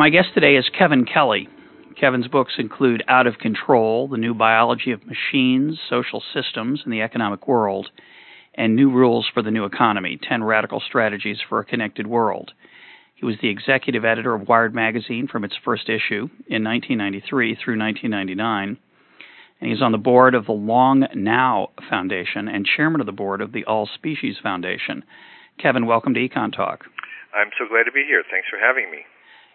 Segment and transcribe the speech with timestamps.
[0.00, 1.46] My guest today is Kevin Kelly.
[2.00, 7.02] Kevin's books include Out of Control, The New Biology of Machines, Social Systems, and the
[7.02, 7.90] Economic World,
[8.54, 12.52] and New Rules for the New Economy 10 Radical Strategies for a Connected World.
[13.14, 17.78] He was the executive editor of Wired magazine from its first issue in 1993 through
[17.78, 18.78] 1999.
[19.60, 23.42] And he's on the board of the Long Now Foundation and chairman of the board
[23.42, 25.04] of the All Species Foundation.
[25.60, 26.86] Kevin, welcome to Econ Talk.
[27.36, 28.24] I'm so glad to be here.
[28.30, 29.04] Thanks for having me.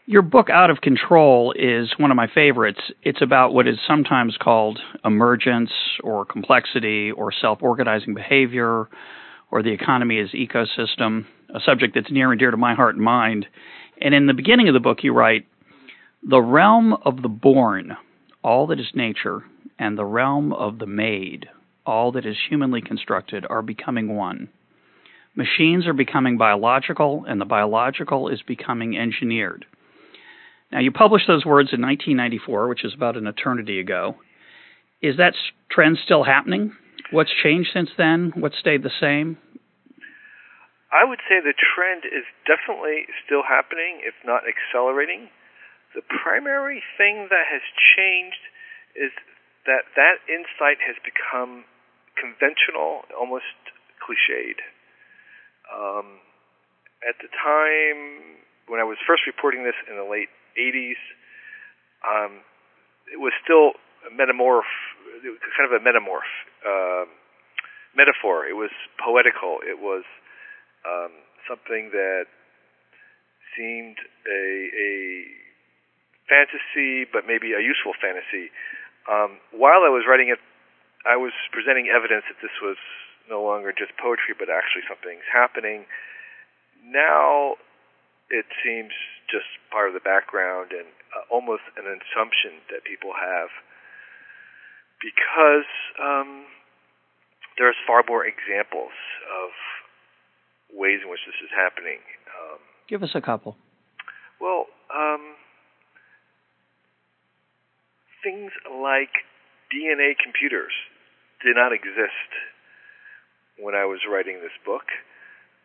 [0.07, 2.79] Your book, Out of Control, is one of my favorites.
[3.01, 5.71] It's about what is sometimes called emergence
[6.03, 8.87] or complexity or self organizing behavior
[9.49, 13.03] or the economy as ecosystem, a subject that's near and dear to my heart and
[13.03, 13.47] mind.
[13.99, 15.47] And in the beginning of the book, you write
[16.21, 17.97] The realm of the born,
[18.43, 19.43] all that is nature,
[19.79, 21.47] and the realm of the made,
[21.83, 24.49] all that is humanly constructed, are becoming one.
[25.33, 29.65] Machines are becoming biological, and the biological is becoming engineered.
[30.71, 34.17] Now, you published those words in 1994, which is about an eternity ago.
[35.01, 35.33] Is that
[35.69, 36.73] trend still happening?
[37.11, 38.33] What's changed since then?
[38.35, 39.37] What stayed the same?
[40.91, 45.29] I would say the trend is definitely still happening, if not accelerating.
[45.93, 47.61] The primary thing that has
[47.95, 48.41] changed
[48.95, 49.11] is
[49.67, 51.65] that that insight has become
[52.15, 53.51] conventional, almost
[53.99, 54.63] cliched.
[55.67, 56.23] Um,
[57.03, 58.39] at the time
[58.71, 60.99] when I was first reporting this in the late 80s.
[62.05, 62.41] Um,
[63.11, 63.77] it was still
[64.07, 64.69] a metamorph,
[65.21, 66.31] kind of a metamorph,
[66.65, 67.05] uh,
[67.95, 68.45] metaphor.
[68.45, 69.59] It was poetical.
[69.63, 70.03] It was
[70.85, 71.11] um,
[71.47, 72.25] something that
[73.57, 74.93] seemed a, a
[76.29, 78.51] fantasy, but maybe a useful fantasy.
[79.09, 80.39] Um, while I was writing it,
[81.05, 82.77] I was presenting evidence that this was
[83.29, 85.85] no longer just poetry, but actually something's happening.
[86.81, 87.57] Now
[88.29, 88.91] it seems
[89.29, 93.49] just part of the background and uh, almost an assumption that people have
[95.01, 95.69] because
[96.01, 96.45] um,
[97.57, 98.95] there's far more examples
[99.29, 99.51] of
[100.73, 101.99] ways in which this is happening.
[102.31, 103.55] Um, Give us a couple.
[104.39, 105.35] Well, um,
[108.23, 109.23] things like
[109.71, 110.73] DNA computers
[111.43, 112.29] did not exist
[113.57, 114.89] when I was writing this book.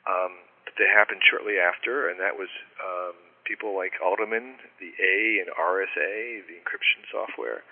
[0.07, 0.37] Um,
[0.79, 3.15] they happened shortly after, and that was um,
[3.45, 7.63] people like Adleman, the A and RSA, the encryption software,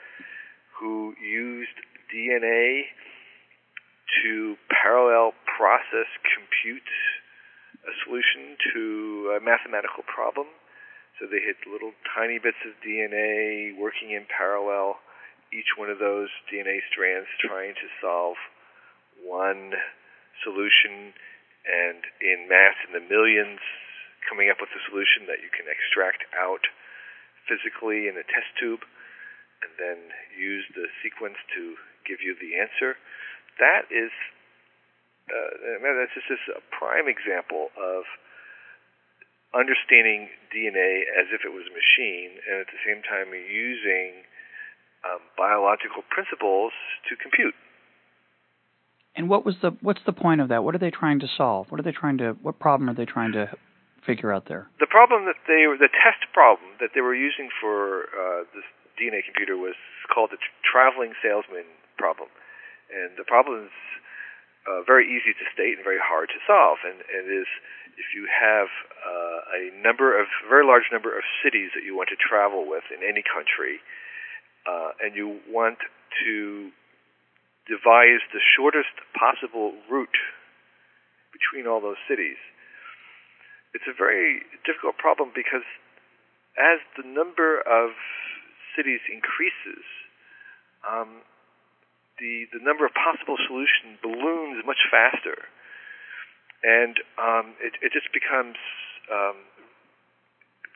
[0.79, 1.79] who used
[2.13, 2.91] DNA
[4.23, 6.91] to parallel process compute
[7.85, 10.47] a solution to a mathematical problem.
[11.19, 14.99] So they had little tiny bits of DNA working in parallel,
[15.53, 18.37] each one of those DNA strands trying to solve
[19.23, 19.75] one
[20.45, 21.13] solution
[21.69, 23.61] and in mass in the millions
[24.25, 26.65] coming up with a solution that you can extract out
[27.45, 28.85] physically in a test tube
[29.65, 29.99] and then
[30.37, 31.77] use the sequence to
[32.09, 32.97] give you the answer.
[33.61, 34.13] That is
[35.29, 38.09] uh, that's just a prime example of
[39.53, 44.25] understanding DNA as if it was a machine, and at the same time using
[45.05, 46.73] um, biological principles
[47.09, 47.57] to compute.
[49.19, 50.63] And what was the what's the point of that?
[50.63, 51.75] What are they trying to solve?
[51.75, 53.51] What are they trying to what problem are they trying to
[54.07, 54.71] figure out there?
[54.79, 58.63] The problem that they the test problem that they were using for uh, this
[58.95, 59.75] DNA computer was
[60.07, 61.67] called the traveling salesman
[61.99, 62.31] problem,
[62.95, 63.75] and the problem is
[64.71, 66.79] uh, very easy to state and very hard to solve.
[66.87, 67.51] And, and it is
[67.99, 68.71] if you have
[69.03, 72.87] uh, a number of very large number of cities that you want to travel with
[72.95, 73.83] in any country,
[74.63, 75.83] uh, and you want
[76.23, 76.71] to
[77.69, 80.21] devise the shortest possible route
[81.31, 82.41] between all those cities.
[83.77, 85.65] It's a very difficult problem because
[86.57, 87.93] as the number of
[88.75, 89.85] cities increases,
[90.83, 91.23] um,
[92.19, 95.47] the the number of possible solutions balloons much faster,
[96.65, 98.59] and um, it it just becomes
[99.13, 99.39] um,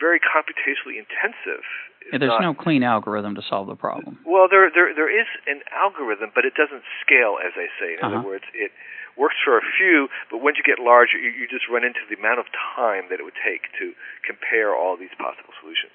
[0.03, 1.63] very computationally intensive.
[2.11, 4.19] Yeah, there's not, no clean algorithm to solve the problem.
[4.27, 7.95] Well, there there there is an algorithm, but it doesn't scale, as I say.
[7.95, 8.19] In uh-huh.
[8.19, 8.75] other words, it
[9.15, 12.19] works for a few, but once you get larger, you, you just run into the
[12.19, 13.95] amount of time that it would take to
[14.27, 15.95] compare all these possible solutions.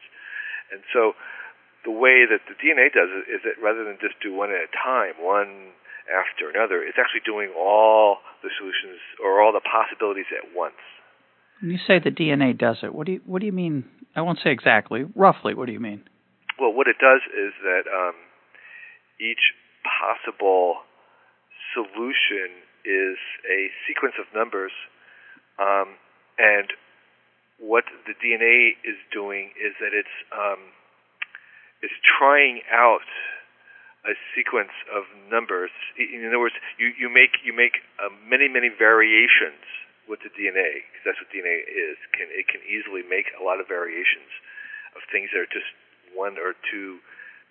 [0.72, 1.20] And so,
[1.84, 4.64] the way that the DNA does it is that rather than just do one at
[4.64, 5.76] a time, one
[6.08, 10.80] after another, it's actually doing all the solutions or all the possibilities at once.
[11.62, 13.86] When you say the DNA does it, what do you what do you mean?
[14.16, 15.06] I won't say exactly.
[15.16, 16.04] Roughly, what do you mean?
[16.60, 18.16] Well, what it does is that um,
[19.20, 19.54] each
[19.86, 20.78] possible
[21.74, 22.54] solution
[22.86, 24.72] is a sequence of numbers,
[25.60, 25.98] um,
[26.38, 26.74] and
[27.60, 30.74] what the DNA is doing is that it's um,
[31.82, 33.06] it's trying out
[34.06, 35.72] a sequence of numbers.
[35.98, 39.66] In other words, you, you make you make uh, many many variations
[40.08, 42.00] with the DNA because that's what DNA is.
[42.16, 44.32] Can it can easily make a lot of variations
[44.96, 45.68] of things that are just
[46.16, 47.04] one or two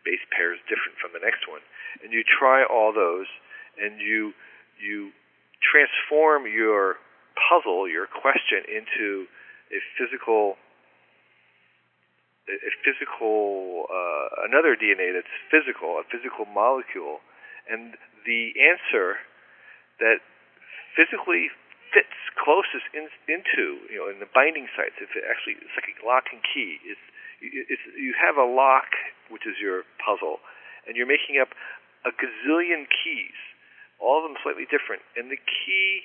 [0.03, 1.61] base pairs different from the next one,
[2.03, 3.29] and you try all those,
[3.77, 4.33] and you
[4.81, 5.13] you
[5.61, 6.97] transform your
[7.37, 9.29] puzzle, your question, into
[9.73, 10.57] a physical
[12.49, 17.19] a physical uh, another DNA that's physical, a physical molecule,
[17.69, 19.19] and the answer
[19.99, 20.23] that
[20.95, 21.51] physically
[21.97, 25.01] fits closest in, into you know in the binding sites.
[25.01, 26.77] If it actually it's like a lock and key.
[26.85, 27.01] It's,
[27.41, 28.93] it's you have a lock
[29.33, 30.45] which is your puzzle,
[30.85, 31.57] and you're making up
[32.05, 33.41] a gazillion keys,
[33.97, 36.05] all of them slightly different, and the key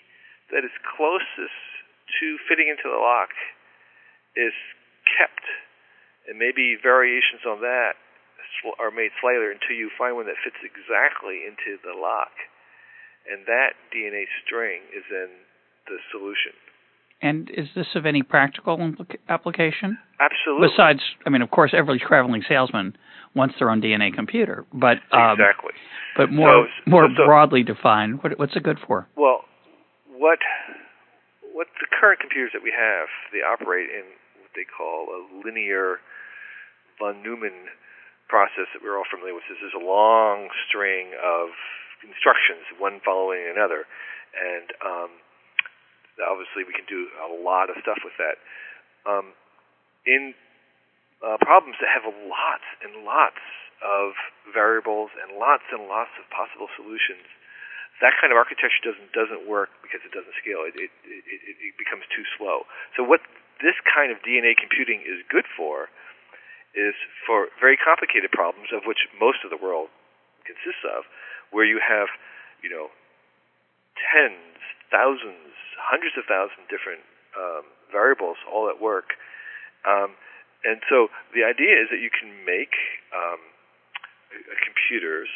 [0.55, 1.59] that is closest
[2.19, 3.35] to fitting into the lock
[4.39, 4.55] is
[5.03, 5.43] kept
[6.27, 7.97] and maybe variations on that
[8.77, 12.33] are made slightly until you find one that fits exactly into the lock.
[13.25, 15.29] And that DNA string is then
[15.87, 16.53] the solution.
[17.21, 18.95] And is this of any practical
[19.29, 19.97] application?
[20.19, 20.69] Absolutely.
[20.69, 22.97] Besides, I mean, of course, every traveling salesman
[23.35, 25.77] wants their own DNA computer, but um, exactly.
[26.17, 29.07] But more so, more so, broadly defined, what, what's it good for?
[29.15, 29.45] Well,
[30.09, 30.39] what
[31.53, 36.01] what the current computers that we have, they operate in what they call a linear
[36.97, 37.69] von Neumann
[38.27, 39.45] process that we're all familiar with.
[39.45, 41.53] This is a long string of
[42.01, 43.85] instructions, one following another,
[44.33, 45.11] and um,
[46.19, 48.37] obviously we can do a lot of stuff with that.
[49.07, 49.33] Um,
[50.05, 50.33] in
[51.21, 53.41] uh, problems that have lots and lots
[53.81, 54.13] of
[54.49, 57.25] variables and lots and lots of possible solutions,
[58.01, 60.65] that kind of architecture doesn't doesn't work because it doesn't scale.
[60.65, 62.65] It it, it, it becomes too slow.
[62.97, 63.21] So what
[63.61, 65.87] this kind of DNA computing is good for
[66.73, 66.95] is
[67.27, 69.91] for very complicated problems, of which most of the world
[70.47, 71.03] consists of,
[71.51, 72.07] where you have,
[72.63, 72.87] you know,
[73.99, 74.55] tens,
[74.91, 77.01] thousands, hundreds of thousands different
[77.33, 79.15] um, variables all at work.
[79.88, 80.13] Um,
[80.63, 82.75] and so the idea is that you can make
[83.15, 83.41] um,
[84.61, 85.31] computers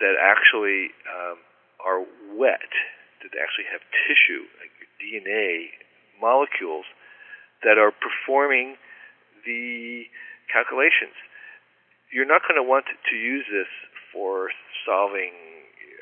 [0.00, 1.38] that actually um,
[1.80, 2.04] are
[2.34, 2.70] wet,
[3.22, 5.72] that actually have tissue, like DNA
[6.20, 6.84] molecules,
[7.62, 8.76] that are performing
[9.46, 10.04] the
[10.52, 11.16] calculations.
[12.12, 13.70] You're not going to want to use this
[14.12, 14.50] for
[14.84, 15.32] solving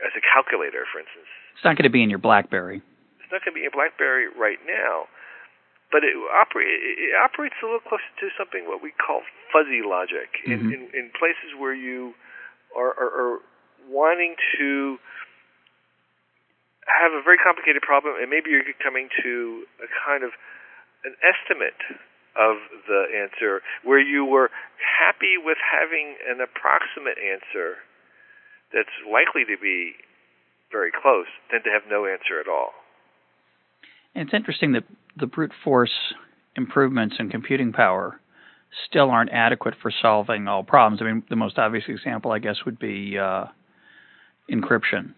[0.02, 1.30] as a calculator, for instance.
[1.54, 2.82] It's not going to be in your BlackBerry.
[3.22, 5.06] It's not going to be in your BlackBerry right now,
[5.90, 9.22] but it, operate, it operates a little closer to something what we call
[9.52, 10.72] fuzzy logic mm-hmm.
[10.72, 12.14] in, in, in places where you
[12.76, 13.38] are, are, are
[13.88, 14.98] wanting to
[16.86, 20.34] have a very complicated problem, and maybe you're coming to a kind of
[21.04, 21.78] an estimate
[22.34, 22.56] of
[22.88, 24.48] the answer where you were
[24.80, 27.76] happy with having an approximate answer
[28.72, 29.92] that's likely to be
[30.72, 32.72] very close than to have no answer at all.
[34.14, 34.84] And it's interesting that
[35.16, 36.14] the brute force
[36.56, 38.20] improvements in computing power
[38.88, 41.00] still aren't adequate for solving all problems.
[41.00, 43.44] I mean, the most obvious example, I guess, would be uh,
[44.50, 45.12] encryption.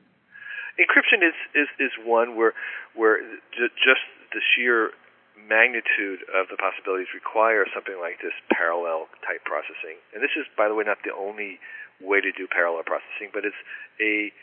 [0.74, 2.52] Encryption is, is, is one where
[2.94, 3.18] where
[3.54, 4.02] just
[4.34, 4.90] the sheer
[5.38, 9.98] magnitude of the possibilities require something like this parallel type processing.
[10.14, 11.58] And this is, by the way, not the only
[12.00, 13.58] way to do parallel processing, but it's
[14.02, 14.34] a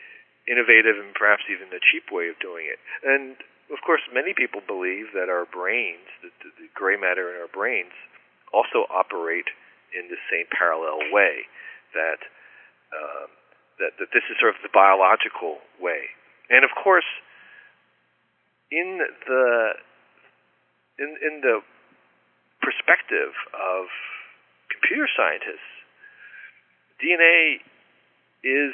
[0.48, 2.78] innovative and perhaps even a cheap way of doing it.
[3.06, 3.38] And
[3.70, 7.94] of course, many people believe that our brains, the, the gray matter in our brains,
[8.52, 9.48] also operate
[9.96, 11.48] in the same parallel way.
[11.94, 12.20] That
[12.92, 13.28] um,
[13.80, 16.12] that that this is sort of the biological way.
[16.50, 17.08] And of course,
[18.70, 19.76] in the
[20.98, 21.60] in in the
[22.60, 23.88] perspective of
[24.70, 25.72] computer scientists,
[27.02, 27.60] DNA
[28.46, 28.72] is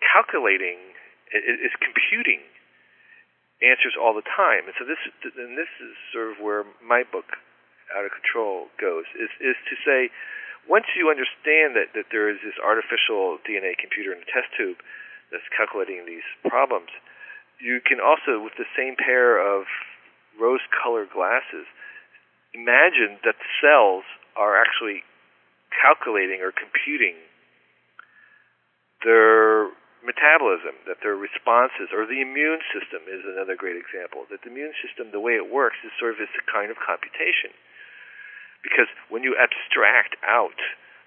[0.00, 0.78] calculating,
[1.32, 2.40] is computing
[3.60, 7.36] answers all the time, and so this and this is sort of where my book,
[7.96, 10.10] Out of Control, goes is is to say.
[10.68, 14.76] Once you understand that, that there is this artificial DNA computer in the test tube
[15.32, 16.92] that's calculating these problems,
[17.56, 19.64] you can also, with the same pair of
[20.36, 21.64] rose colored glasses,
[22.52, 24.04] imagine that the cells
[24.36, 25.02] are actually
[25.72, 27.16] calculating or computing
[29.04, 29.72] their
[30.04, 34.26] metabolism, that their responses, or the immune system is another great example.
[34.30, 37.50] That the immune system, the way it works, is sort of this kind of computation.
[38.62, 40.58] Because when you abstract out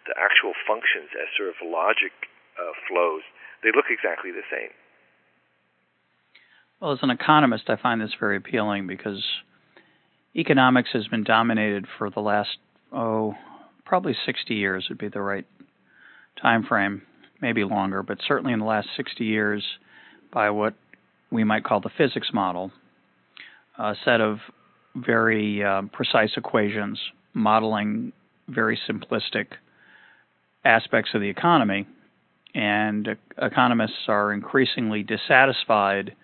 [0.07, 2.11] the actual functions as sort of logic
[2.57, 3.23] uh, flows,
[3.63, 4.71] they look exactly the same.
[6.79, 9.21] Well, as an economist, I find this very appealing because
[10.35, 12.57] economics has been dominated for the last
[12.91, 13.35] oh
[13.85, 15.45] probably 60 years would be the right
[16.41, 17.01] time frame,
[17.41, 19.63] maybe longer, but certainly in the last 60 years
[20.33, 20.73] by what
[21.31, 22.71] we might call the physics model,
[23.77, 24.39] a set of
[24.95, 26.99] very uh, precise equations
[27.33, 28.11] modeling
[28.47, 29.47] very simplistic
[30.65, 31.87] aspects of the economy,
[32.53, 36.15] and economists are increasingly dissatisfied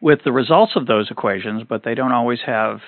[0.00, 2.80] with the results of those equations, but they don't always have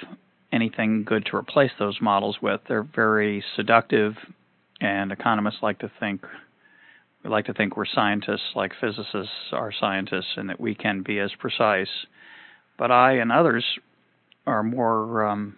[0.52, 2.61] anything good to replace those models with.
[2.69, 4.14] They're very seductive,
[4.81, 6.25] and economists like to think
[7.22, 11.18] we like to think we're scientists like physicists are scientists and that we can be
[11.18, 12.06] as precise.
[12.78, 13.64] But I and others
[14.46, 15.56] are more um,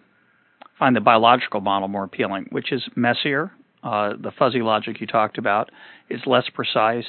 [0.77, 3.51] find the biological model more appealing, which is messier.
[3.83, 5.69] Uh, the fuzzy logic you talked about
[6.09, 7.05] is less precise.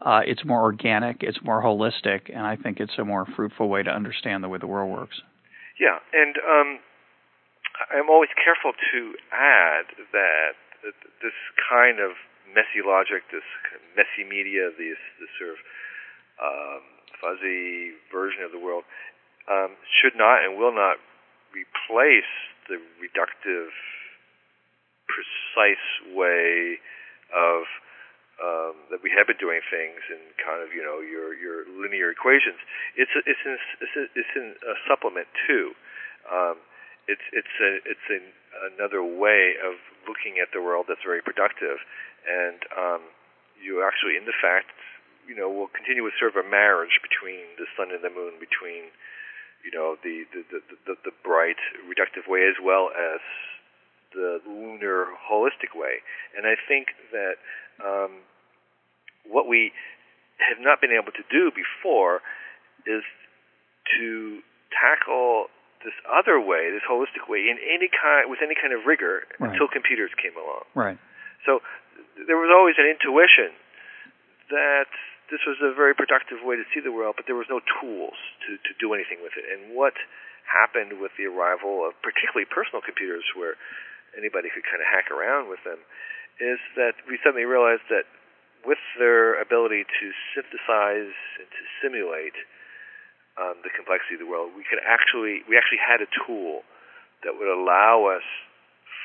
[0.00, 1.22] Uh, it's more organic.
[1.22, 4.58] It's more holistic, and I think it's a more fruitful way to understand the way
[4.58, 5.20] the world works.
[5.78, 6.78] Yeah, and um,
[7.90, 10.52] I'm always careful to add that
[11.22, 11.36] this
[11.68, 12.12] kind of
[12.54, 13.46] messy logic, this
[13.96, 15.60] messy media, this, this sort of
[16.40, 16.82] um,
[17.20, 18.84] fuzzy version of the world,
[19.50, 20.98] um, should not and will not
[21.52, 22.30] replace
[22.70, 23.74] the reductive,
[25.10, 26.78] precise way
[27.34, 27.66] of
[28.40, 32.08] um, that we have been doing things in kind of you know your your linear
[32.08, 32.56] equations.
[32.96, 33.54] It's a, it's in,
[33.84, 35.76] it's, a, it's a supplement too.
[36.24, 36.56] Um,
[37.04, 38.24] it's it's a it's an,
[38.72, 39.76] another way of
[40.08, 41.84] looking at the world that's very productive,
[42.26, 43.02] and um,
[43.60, 44.72] you actually, in the fact,
[45.28, 48.40] you know, will continue with sort of a marriage between the sun and the moon,
[48.40, 48.90] between
[49.62, 53.20] you know the the the, the, the bright reductive way as well as
[54.12, 56.02] the lunar holistic way,
[56.36, 57.38] and I think that
[57.78, 58.26] um,
[59.28, 59.72] what we
[60.40, 62.24] have not been able to do before
[62.88, 63.04] is
[63.98, 64.40] to
[64.72, 65.46] tackle
[65.84, 69.52] this other way, this holistic way, in any kind with any kind of rigor right.
[69.52, 70.64] until computers came along.
[70.74, 70.98] Right.
[71.46, 71.60] So
[72.26, 73.54] there was always an intuition
[74.50, 74.90] that
[75.30, 78.18] this was a very productive way to see the world, but there was no tools
[78.46, 79.46] to to do anything with it.
[79.46, 79.94] And what
[80.44, 83.54] happened with the arrival of particularly personal computers, where
[84.18, 85.78] anybody could kind of hack around with them,
[86.42, 88.10] is that we suddenly realized that
[88.66, 92.36] with their ability to synthesize and to simulate
[93.40, 96.66] um, the complexity of the world, we could actually we actually had a tool
[97.22, 98.26] that would allow us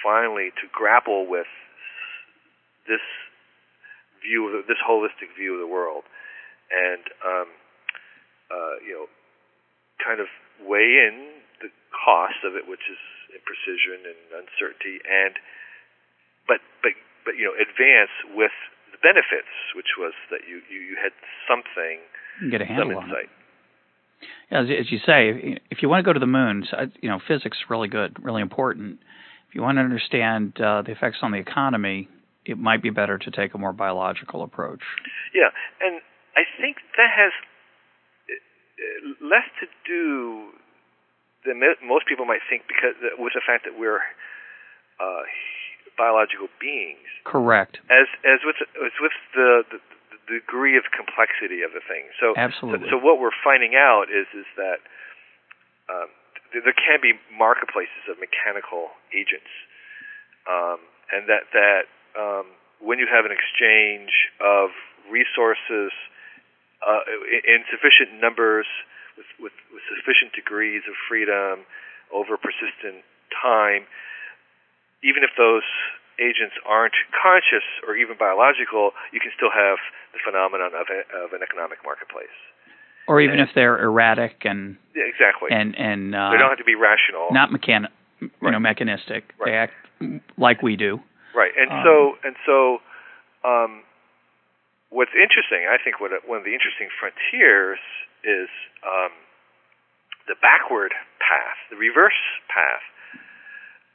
[0.01, 1.47] finally to grapple with
[2.87, 3.03] this
[4.21, 6.03] view of the, this holistic view of the world,
[6.71, 7.49] and um,
[8.49, 9.07] uh, you know,
[10.01, 10.27] kind of
[10.63, 13.01] weigh in the cost of it, which is
[13.33, 15.35] imprecision and uncertainty, and
[16.47, 16.93] but but
[17.25, 18.55] but you know, advance with
[18.93, 21.13] the benefits, which was that you you, you had
[21.45, 21.99] something,
[22.49, 23.29] get a handle some insight.
[23.29, 23.45] On it
[24.51, 26.65] as, as you say, if you want to go to the moon,
[27.01, 28.99] you know, physics is really good, really important.
[29.49, 32.07] If you want to understand uh, the effects on the economy,
[32.45, 34.81] it might be better to take a more biological approach.
[35.33, 35.49] Yeah,
[35.81, 36.01] and
[36.37, 37.33] I think that has
[38.29, 40.51] uh, less to do
[41.45, 44.01] than most people might think because uh, with the fact that we're
[44.99, 45.23] uh,
[45.97, 47.07] biological beings.
[47.23, 47.79] Correct.
[47.89, 49.79] As as with as with the, the
[50.27, 52.09] degree of complexity of the thing.
[52.19, 52.89] So, Absolutely.
[52.89, 54.79] So, so what we're finding out is is that
[55.89, 56.09] um,
[56.51, 59.51] th- there can be marketplaces of mechanical agents,
[60.49, 60.81] um,
[61.13, 61.85] and that that
[62.17, 62.45] um,
[62.79, 64.71] when you have an exchange of
[65.11, 65.91] resources
[66.83, 67.03] uh,
[67.45, 68.65] in, sufficient numbers
[69.17, 71.65] with, with, with sufficient degrees of freedom
[72.13, 73.87] over persistent time,
[75.03, 75.65] even if those
[76.19, 79.77] agents aren't conscious or even biological, you can still have
[80.13, 82.33] the phenomenon of, a, of an economic marketplace.
[83.07, 86.57] Or even and, if they're erratic and yeah, exactly, and and uh, they don't have
[86.57, 89.31] to be rational, not mechanic, you know, mechanistic.
[89.37, 89.69] Right.
[90.01, 90.99] They act like we do.
[91.35, 92.57] Right, and um, so and so,
[93.43, 93.83] um,
[94.87, 97.83] what's interesting, I think, what one of the interesting frontiers
[98.23, 98.47] is
[98.87, 99.11] um,
[100.31, 102.87] the backward path, the reverse path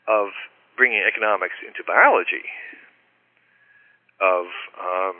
[0.05, 0.37] of
[0.77, 2.45] bringing economics into biology,
[4.21, 5.17] of um,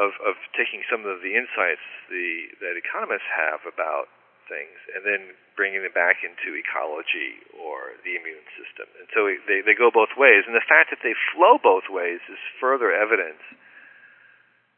[0.00, 4.08] of of taking some of the insights the that economists have about
[4.48, 8.88] things, and then bringing them back into ecology or the immune system.
[8.98, 10.48] And so they, they go both ways.
[10.48, 13.44] And the fact that they flow both ways is further evidence,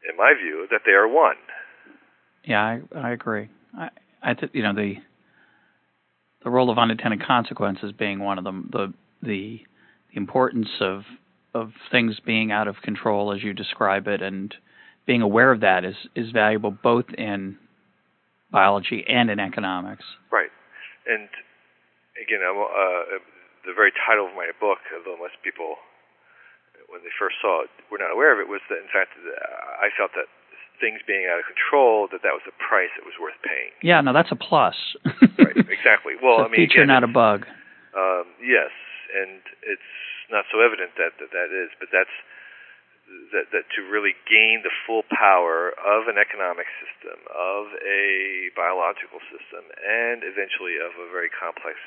[0.03, 1.39] in my view, that they are one.
[2.43, 3.49] Yeah, I, I agree.
[3.77, 3.89] I,
[4.21, 4.95] I th- you know the
[6.43, 8.69] the role of unintended consequences being one of them.
[8.71, 9.59] The the
[10.09, 11.03] the importance of
[11.53, 14.53] of things being out of control as you describe it and
[15.05, 17.57] being aware of that is is valuable both in
[18.51, 20.03] biology and in economics.
[20.31, 20.51] Right.
[21.07, 21.31] And
[22.19, 23.19] again, uh,
[23.65, 25.79] the very title of my book, although most people,
[26.91, 29.15] when they first saw it, were not aware of it, was that in fact
[29.79, 30.27] I felt that
[30.81, 33.69] things being out of control, that that was a price it was worth paying.
[33.85, 34.75] Yeah, no, that's a plus.
[35.37, 35.53] right.
[35.69, 36.17] Exactly.
[36.17, 37.45] Well, I mean, feature, again, not a bug.
[37.93, 38.73] Um, yes,
[39.13, 39.91] and it's
[40.33, 42.11] not so evident that, that that is, but that's
[43.31, 49.19] that, that to really gain the full power of an economic system, of a biological
[49.31, 51.79] system, and eventually of a very complex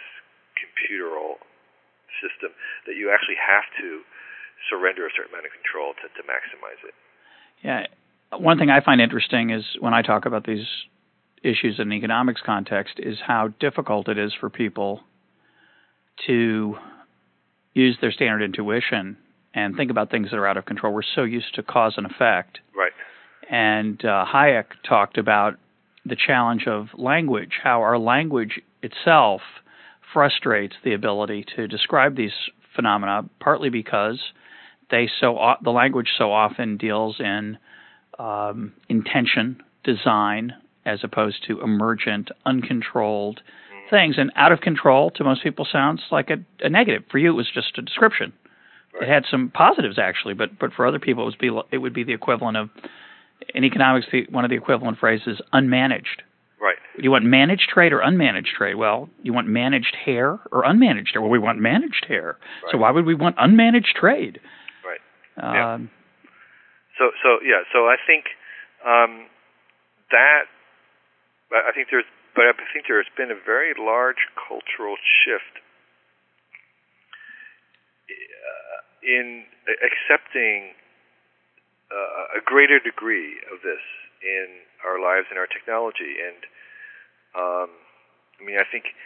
[0.57, 1.41] computeral
[2.23, 2.53] system,
[2.87, 4.05] that you actually have to
[4.71, 6.95] surrender a certain amount of control to, to maximize it.
[7.61, 7.87] Yeah.
[8.33, 10.67] One thing I find interesting is when I talk about these
[11.43, 15.01] issues in an economics context is how difficult it is for people
[16.27, 16.77] to
[17.75, 19.17] use their standard intuition
[19.55, 20.93] and think about things that are out of control.
[20.93, 22.59] We're so used to cause and effect.
[22.77, 22.93] Right.
[23.51, 25.57] And uh, Hayek talked about
[26.05, 29.41] the challenge of language, how our language itself
[30.13, 32.33] frustrates the ability to describe these
[32.75, 34.21] phenomena, partly because
[34.91, 37.59] they so the language so often deals in
[38.19, 40.53] um, intention, design,
[40.85, 43.41] as opposed to emergent, uncontrolled
[43.91, 44.17] things.
[44.19, 47.05] And out of control to most people sounds like a, a negative.
[47.11, 48.33] For you, it was just a description.
[48.95, 49.09] Right.
[49.09, 51.95] It had some positives actually, but but for other people, it would be it would
[51.95, 52.71] be the equivalent of
[53.55, 54.07] in economics.
[54.13, 56.23] The, one of the equivalent phrases unmanaged.
[56.61, 56.77] Right.
[56.97, 58.77] You want managed trade or unmanaged trade?
[58.77, 61.21] Well, you want managed hair or unmanaged hair?
[61.21, 62.39] Well, we want managed hair.
[62.63, 62.73] Right.
[62.73, 64.41] So why would we want unmanaged trade?
[64.87, 65.01] Right.
[65.37, 65.79] Um, yeah.
[66.99, 67.67] So so yeah.
[67.73, 68.27] So I think
[68.87, 69.27] um,
[70.13, 70.47] that
[71.51, 75.65] I think there's but I think there has been a very large cultural shift
[78.11, 79.45] uh, in
[79.85, 80.73] accepting
[81.93, 83.85] uh, a greater degree of this
[84.25, 86.19] in our lives and our technology.
[86.19, 86.41] And
[87.37, 87.71] um,
[88.41, 88.97] I mean, I think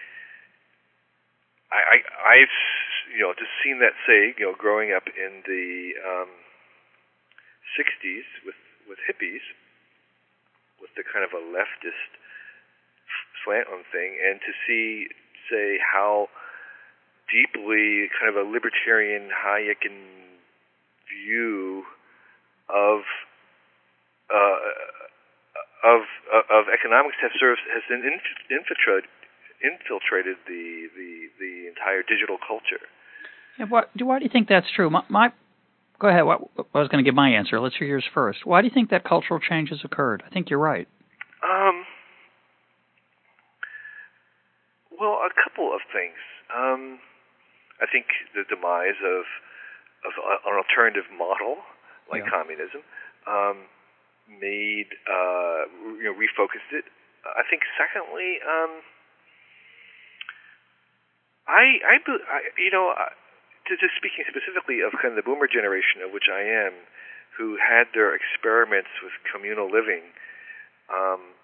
[1.75, 1.97] I, I
[2.39, 2.59] I've
[3.13, 6.31] you know just seen that say you know growing up in the um,
[7.77, 8.59] '60s with
[8.89, 9.45] with hippies
[10.81, 12.11] with the kind of a leftist
[13.43, 15.11] slant on thing, and to see,
[15.51, 16.29] say, how
[17.29, 20.33] deeply kind of a libertarian Hayekian
[21.09, 21.85] view
[22.69, 23.01] of
[24.29, 24.59] uh,
[25.85, 26.03] of
[26.51, 28.03] of economics has served has been
[28.51, 29.09] infiltrated
[29.63, 32.83] infiltrated the the the entire digital culture.
[33.59, 34.89] Yeah, what, why do you think that's true?
[34.91, 35.33] My, my
[35.99, 36.25] go ahead.
[36.25, 36.43] What,
[36.75, 37.61] I was going to give my answer.
[37.61, 38.45] Let's hear yours first.
[38.45, 40.23] Why do you think that cultural change has occurred?
[40.27, 40.87] I think you're right.
[41.43, 41.85] Um,
[44.99, 46.19] well, a couple of things.
[46.55, 46.99] Um,
[47.81, 49.25] I think the demise of
[50.07, 50.15] of
[50.47, 51.59] an alternative model
[52.07, 52.31] like yeah.
[52.31, 52.83] communism
[53.27, 53.67] um,
[54.29, 55.67] made uh,
[55.99, 56.87] you know refocused it.
[57.27, 58.81] I think secondly, um,
[61.47, 63.13] I, I, I you know uh,
[63.69, 66.73] just speaking specifically of kind of the boomer generation of which I am,
[67.37, 70.07] who had their experiments with communal living.
[70.89, 71.37] Um,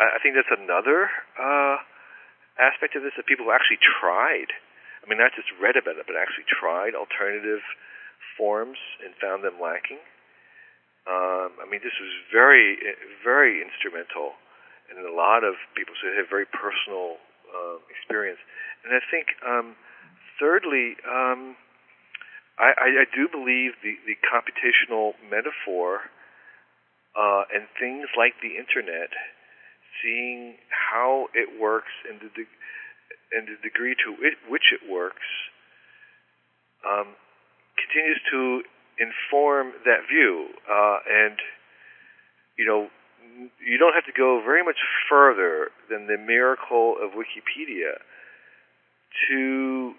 [0.00, 1.10] I, I think that's another.
[1.36, 1.82] Uh,
[2.60, 4.52] aspect of this that people actually tried.
[5.02, 7.62] I mean, not just read about it, but actually tried alternative
[8.38, 9.98] forms and found them lacking.
[11.10, 12.78] Um, I mean, this was very,
[13.26, 14.38] very instrumental
[14.86, 15.98] in a lot of people.
[15.98, 17.18] So they have very personal
[17.50, 18.38] uh, experience.
[18.86, 19.74] And I think, um,
[20.38, 21.58] thirdly, um,
[22.58, 26.06] I, I, do believe the, the computational metaphor
[27.18, 29.10] uh, and things like the internet
[30.00, 32.56] seeing how it works and the de-
[33.32, 34.16] and the degree to
[34.48, 35.26] which it works
[36.86, 37.14] um,
[37.78, 38.62] continues to
[38.98, 40.48] inform that view.
[40.68, 41.38] Uh, and
[42.58, 42.88] you know,
[43.64, 47.96] you don't have to go very much further than the miracle of Wikipedia
[49.28, 49.94] to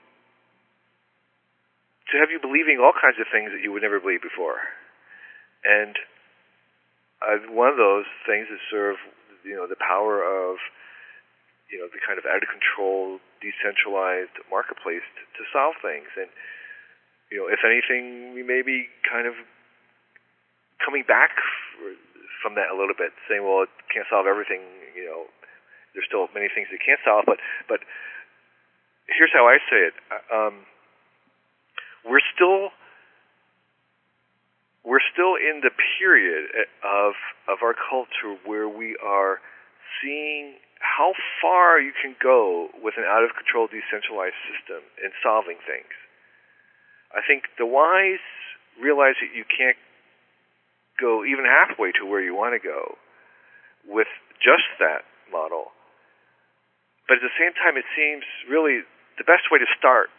[2.12, 4.60] to have you believing all kinds of things that you would never believe before.
[5.66, 5.96] And
[7.24, 8.98] uh, one of those things is sort of
[9.44, 10.58] you know the power of
[11.72, 16.30] you know the kind of out of control decentralized marketplace to, to solve things and
[17.32, 19.34] you know if anything we may be kind of
[20.84, 21.36] coming back
[22.42, 24.62] from that a little bit saying well it can't solve everything
[24.94, 25.28] you know
[25.96, 27.82] there's still many things it can't solve but but
[29.08, 29.96] here's how I say it.
[30.32, 30.66] Um,
[32.06, 32.70] we're still
[34.84, 36.50] we're still in the period
[36.84, 37.14] of
[37.48, 39.40] of our culture where we are
[40.02, 45.58] seeing how far you can go with an out of control decentralized system in solving
[45.64, 45.90] things.
[47.16, 48.24] I think the wise
[48.78, 49.80] realize that you can't
[51.00, 53.00] go even halfway to where you want to go
[53.88, 54.12] with
[54.44, 55.72] just that model.
[57.08, 58.84] But at the same time, it seems really
[59.18, 60.12] the best way to start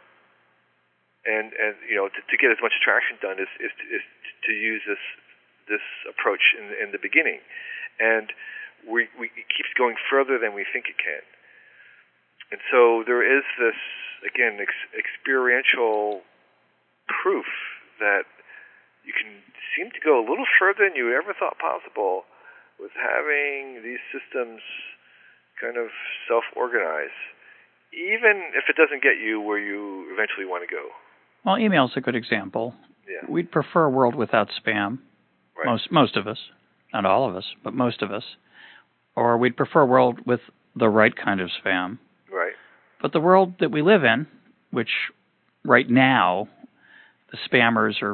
[1.24, 4.04] and and you know to, to get as much traction done is is, is
[4.44, 5.00] to use this
[5.68, 7.40] this approach in in the beginning,
[7.98, 8.28] and
[8.88, 11.24] we, we it keeps going further than we think it can.
[12.52, 13.78] And so there is this
[14.24, 16.22] again ex- experiential
[17.08, 17.48] proof
[18.00, 18.24] that
[19.04, 19.44] you can
[19.76, 22.24] seem to go a little further than you ever thought possible
[22.80, 24.60] with having these systems
[25.60, 25.88] kind of
[26.26, 27.14] self-organize,
[27.92, 30.88] even if it doesn't get you where you eventually want to go.
[31.44, 32.74] Well, email is a good example.
[33.06, 33.30] Yeah.
[33.30, 34.98] We'd prefer a world without spam.
[35.56, 35.66] Right.
[35.66, 36.38] Most most of us,
[36.92, 38.24] not all of us, but most of us.
[39.16, 40.40] Or we'd prefer a world with
[40.74, 41.98] the right kind of spam.
[42.32, 42.52] Right.
[43.00, 44.26] But the world that we live in,
[44.70, 44.90] which
[45.64, 46.48] right now
[47.30, 48.12] the spammers are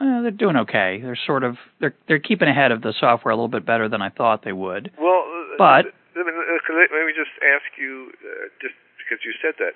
[0.00, 1.00] eh, they're doing okay.
[1.02, 4.02] They're sort of they're they're keeping ahead of the software a little bit better than
[4.02, 4.92] I thought they would.
[5.00, 5.24] Well,
[5.56, 5.86] but
[6.16, 9.72] let me, let me just ask you, uh, just because you said that,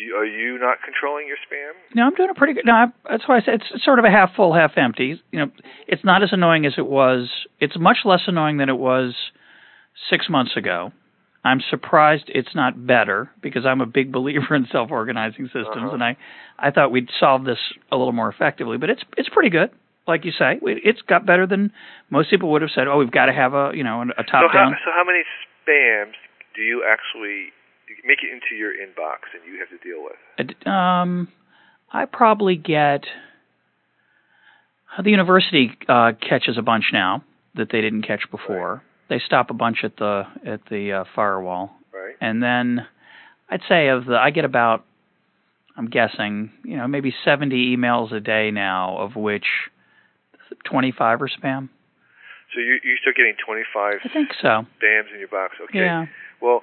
[0.00, 1.72] you, are you not controlling your spam?
[1.94, 2.64] No, I'm doing a pretty good.
[2.66, 5.20] No, I, that's why I said it's sort of a half full, half empty.
[5.30, 5.50] You know,
[5.86, 7.28] it's not as annoying as it was.
[7.60, 9.14] It's much less annoying than it was
[10.10, 10.92] six months ago.
[11.44, 15.94] I'm surprised it's not better because I'm a big believer in self-organizing systems, uh-huh.
[15.94, 16.16] and I,
[16.58, 17.58] I thought we'd solve this
[17.92, 18.78] a little more effectively.
[18.78, 19.70] But it's it's pretty good,
[20.08, 20.58] like you say.
[20.62, 21.70] It's got better than
[22.08, 22.88] most people would have said.
[22.88, 24.72] Oh, we've got to have a you know a top so down.
[24.72, 25.22] How, so how many
[25.60, 26.16] spams
[26.56, 27.52] do you actually
[28.06, 30.66] make it into your inbox and you have to deal with?
[30.66, 31.28] Um,
[31.92, 33.04] I probably get
[35.02, 38.74] the university uh, catches a bunch now that they didn't catch before.
[38.74, 38.82] Right.
[39.08, 42.14] They stop a bunch at the at the uh, firewall, right.
[42.20, 42.86] and then
[43.50, 44.84] I'd say of the I get about
[45.76, 49.44] I'm guessing you know maybe 70 emails a day now, of which
[50.64, 51.68] 25 are spam.
[52.54, 54.48] So you you start getting 25 I think so.
[54.48, 55.54] spams in your box.
[55.64, 55.80] Okay.
[55.80, 56.06] Yeah.
[56.40, 56.62] Well,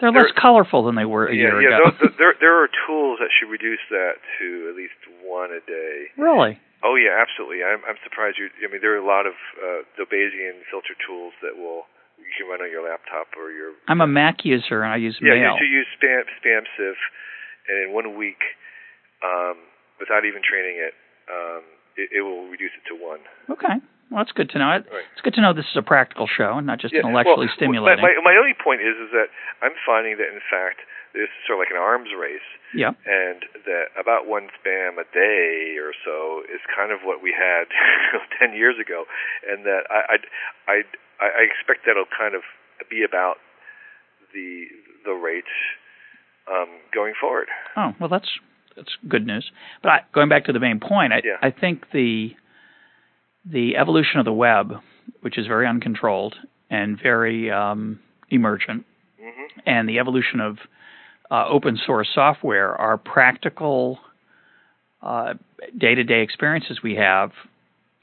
[0.00, 1.90] they're less colorful than they were a yeah, year yeah, ago.
[1.98, 6.14] Those, there there are tools that should reduce that to at least one a day.
[6.16, 6.58] Really?
[6.86, 7.66] Oh yeah, absolutely.
[7.66, 8.46] I'm I'm surprised you.
[8.62, 12.30] I mean, there are a lot of uh, the Bayesian filter tools that will you
[12.38, 13.74] can run on your laptop or your.
[13.90, 15.38] I'm a Mac user and I use yeah, Mail.
[15.38, 17.02] Yeah, you should use spam spam sieve,
[17.66, 18.42] and in one week,
[19.26, 19.58] um,
[19.98, 20.94] without even training it,
[21.26, 21.62] um,
[21.98, 23.20] it, it will reduce it to one.
[23.50, 23.82] Okay.
[24.10, 24.80] Well, that's good to know.
[24.80, 25.04] Right.
[25.12, 27.04] It's good to know this is a practical show and not just yeah.
[27.04, 28.00] intellectually well, stimulating.
[28.00, 29.28] My, my, my only point is is that
[29.60, 30.80] I'm finding that in fact
[31.12, 32.44] this is sort of like an arms race.
[32.72, 32.92] Yeah.
[33.04, 37.68] And that about one spam a day or so is kind of what we had
[38.40, 39.04] ten years ago,
[39.44, 40.24] and that I
[40.68, 40.76] I
[41.20, 42.42] I, I expect that'll kind of
[42.88, 43.36] be about
[44.32, 44.68] the
[45.04, 45.48] the rate
[46.48, 47.48] um, going forward.
[47.76, 48.28] Oh well, that's
[48.76, 49.50] that's good news.
[49.82, 51.36] But I, going back to the main point, I Yeah.
[51.42, 52.36] I think the
[53.50, 54.74] the evolution of the web,
[55.20, 56.34] which is very uncontrolled
[56.70, 57.98] and very um,
[58.30, 58.84] emergent,
[59.20, 60.58] hmm and the evolution of
[61.30, 63.98] uh, open source software are practical
[65.02, 65.34] uh,
[65.76, 67.32] day-to-day experiences we have,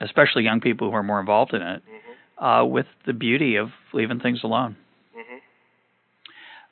[0.02, 3.70] especially young people who are more involved in it, hmm uh, with the beauty of
[3.94, 4.76] leaving things alone.
[5.16, 5.38] hmm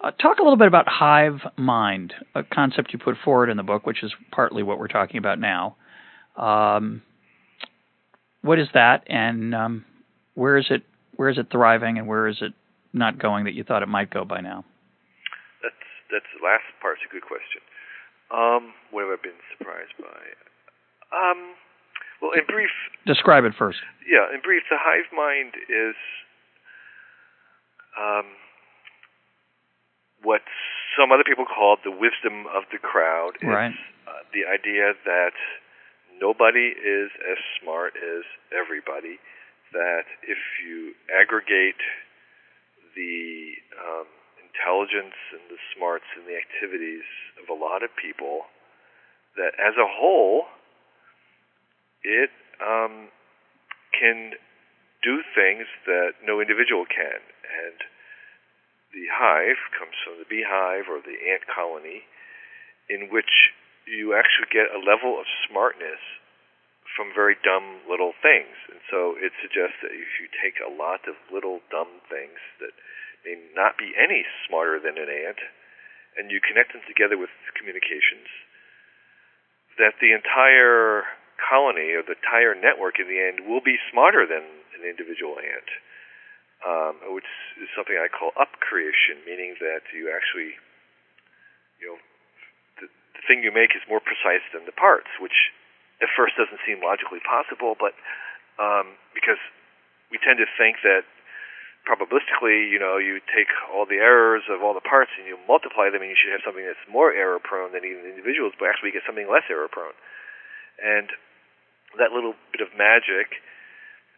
[0.01, 3.63] Uh, talk a little bit about hive mind, a concept you put forward in the
[3.63, 5.75] book, which is partly what we're talking about now.
[6.36, 7.01] Um,
[8.43, 9.86] what is that, and um,
[10.36, 10.84] where is it?
[11.15, 12.53] Where is it thriving, and where is it
[12.93, 14.63] not going that you thought it might go by now?
[15.63, 15.73] That's
[16.12, 17.62] that's the last part's a good question.
[18.29, 20.21] Um, what have I been surprised by?
[21.13, 21.53] Um,
[22.21, 22.69] well, in brief,
[23.06, 23.79] Describe it first.
[24.10, 25.95] yeah, in brief, the hive mind is
[27.99, 28.25] um,
[30.23, 30.41] what
[30.97, 33.36] some other people call the wisdom of the crowd.
[33.36, 33.73] It's Right.
[34.08, 35.34] uh, the idea that
[36.19, 39.19] nobody is as smart as everybody.
[39.73, 41.82] That if you aggregate
[42.95, 44.06] the um,
[44.38, 47.06] intelligence and the smarts and the activities
[47.41, 48.45] of a lot of people,
[49.36, 50.45] that as a whole,
[52.04, 52.30] it
[52.62, 53.10] um,
[53.97, 54.38] can
[55.02, 57.17] do things that no individual can.
[57.17, 57.78] And
[58.93, 62.06] the hive comes from the beehive or the ant colony,
[62.89, 63.52] in which
[63.87, 65.99] you actually get a level of smartness
[66.95, 68.53] from very dumb little things.
[68.69, 72.73] And so it suggests that if you take a lot of little dumb things that
[73.25, 75.41] may not be any smarter than an ant,
[76.13, 78.29] and you connect them together with communications,
[79.81, 81.09] that the entire
[81.41, 84.45] colony or the entire network in the end will be smarter than
[84.77, 85.69] an individual ant,
[86.61, 90.53] um, which is something I call up creation, meaning that you actually,
[91.81, 91.99] you know,
[93.27, 95.53] thing you make is more precise than the parts, which
[96.01, 97.95] at first doesn't seem logically possible, but
[98.59, 99.39] um, because
[100.12, 101.07] we tend to think that
[101.83, 105.91] probabilistically, you know, you take all the errors of all the parts and you multiply
[105.91, 108.91] them, and you should have something that's more error prone than even individuals, but actually
[108.91, 109.95] you get something less error prone.
[110.79, 111.12] And
[111.99, 113.43] that little bit of magic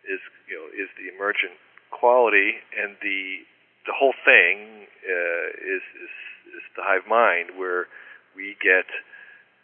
[0.06, 1.58] is, you know, is the emergent
[1.90, 3.46] quality, and the
[3.86, 6.14] the whole thing uh, is, is
[6.58, 7.86] is the hive mind, where
[8.36, 8.86] we get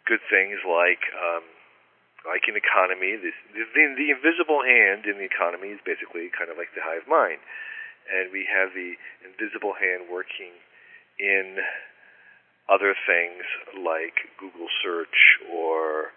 [0.08, 1.44] good things like um,
[2.26, 3.20] like an economy.
[3.20, 7.06] This, the, the invisible hand in the economy is basically kind of like the hive
[7.06, 7.38] mind
[8.10, 10.54] and we have the invisible hand working
[11.20, 11.60] in
[12.70, 13.44] other things
[13.78, 16.10] like Google search or,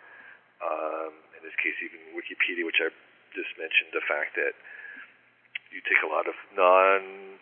[0.63, 2.89] um, in this case, even Wikipedia, which I
[3.35, 4.55] just mentioned, the fact that
[5.73, 7.37] you take a lot of non,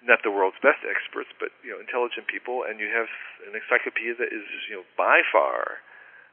[0.00, 3.10] not the world's best experts, but you know, intelligent people, and you have
[3.44, 5.84] an encyclopedia that is, you know, by far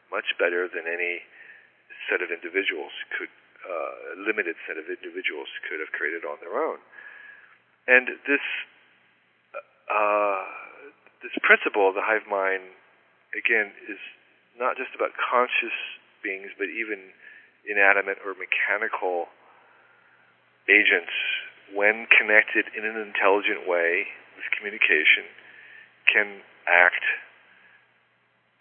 [0.07, 1.23] much better than any
[2.07, 3.31] set of individuals could,
[3.67, 6.79] uh, limited set of individuals could have created on their own.
[7.87, 8.43] And this
[9.87, 10.43] uh,
[11.23, 12.63] this principle of the hive mind,
[13.35, 13.99] again, is
[14.59, 15.75] not just about conscious
[16.23, 17.11] beings, but even
[17.67, 19.27] inanimate or mechanical
[20.67, 21.11] agents,
[21.73, 25.27] when connected in an intelligent way with communication,
[26.07, 27.03] can act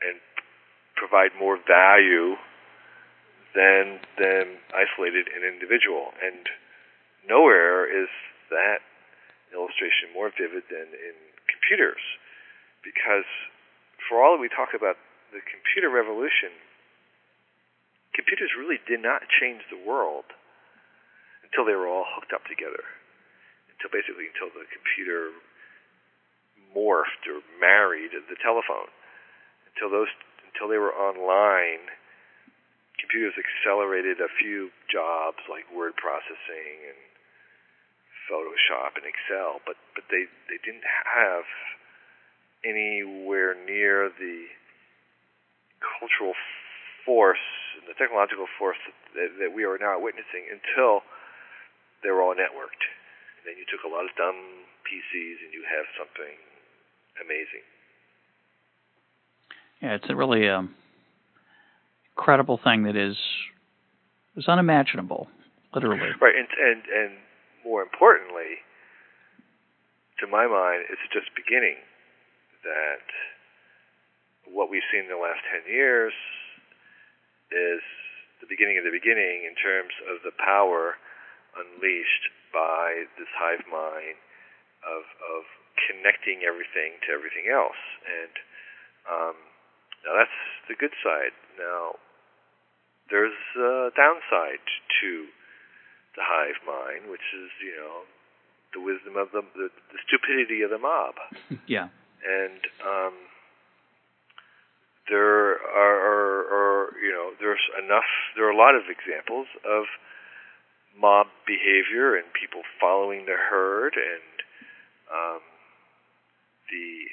[0.03, 0.19] and
[0.97, 2.35] provide more value
[3.55, 6.13] than than isolated an individual.
[6.21, 6.49] And
[7.29, 8.09] nowhere is
[8.51, 8.83] that
[9.55, 11.17] illustration more vivid than in
[11.49, 12.03] computers.
[12.83, 13.27] Because
[14.09, 14.99] for all that we talk about
[15.33, 16.55] the computer revolution,
[18.15, 20.25] computers really did not change the world
[21.57, 22.85] until they were all hooked up together.
[23.73, 25.33] Until basically until the computer
[26.77, 28.93] morphed or married the telephone.
[29.73, 30.13] Until those
[30.53, 31.89] until they were online,
[33.01, 37.01] computers accelerated a few jobs like word processing and
[38.29, 41.49] Photoshop and Excel, but but they they didn't have
[42.69, 44.45] anywhere near the
[45.81, 46.37] cultural
[47.09, 47.49] force
[47.81, 48.81] and the technological force
[49.17, 51.01] that, that we are now witnessing until
[52.03, 52.85] they were all networked.
[53.39, 54.37] And then you took a lot of dumb
[54.85, 56.37] PCs and you have something
[57.21, 57.65] amazing.
[59.83, 60.75] Yeah, it's a really um,
[62.17, 63.17] incredible thing that is
[64.37, 65.29] is unimaginable,
[65.75, 66.13] literally.
[66.21, 67.13] Right, and and and
[67.65, 68.65] more importantly,
[70.21, 71.77] to my mind, it's just beginning
[72.65, 73.05] that
[74.49, 76.15] what we've seen in the last 10 years
[77.51, 77.83] is
[78.41, 80.99] the beginning of the beginning in terms of the power
[81.57, 84.21] unleashed by this hive mind
[84.85, 85.43] of, of
[85.89, 87.81] connecting everything to everything else.
[88.05, 88.35] And
[89.09, 89.37] um,
[90.05, 90.39] now that's
[90.69, 91.35] the good side.
[91.59, 92.01] Now,
[93.11, 94.65] there's a downside
[95.01, 95.11] to
[96.17, 98.09] the hive mind, which is you know
[98.75, 101.15] the wisdom of the the, the stupidity of the mob.
[101.67, 101.89] yeah.
[102.27, 103.15] And um,
[105.09, 109.87] there are, are, are you know there's enough there are a lot of examples of
[110.99, 114.35] mob behavior and people following the herd and
[115.13, 115.41] um,
[116.71, 117.07] the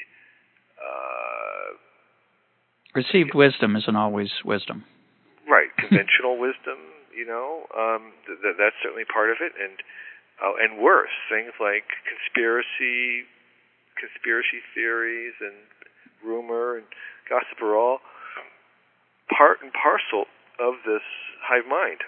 [0.82, 1.78] uh,
[2.96, 4.84] received wisdom isn't always wisdom.
[5.48, 9.78] Right, conventional wisdom you know, um, th- th- that's certainly part of it, and
[10.42, 13.30] uh, and worse things like conspiracy,
[13.96, 15.56] conspiracy theories, and
[16.26, 16.90] rumor and
[17.30, 18.02] gossip are all
[19.30, 20.26] part and parcel
[20.60, 21.06] of this
[21.40, 22.02] hive mind.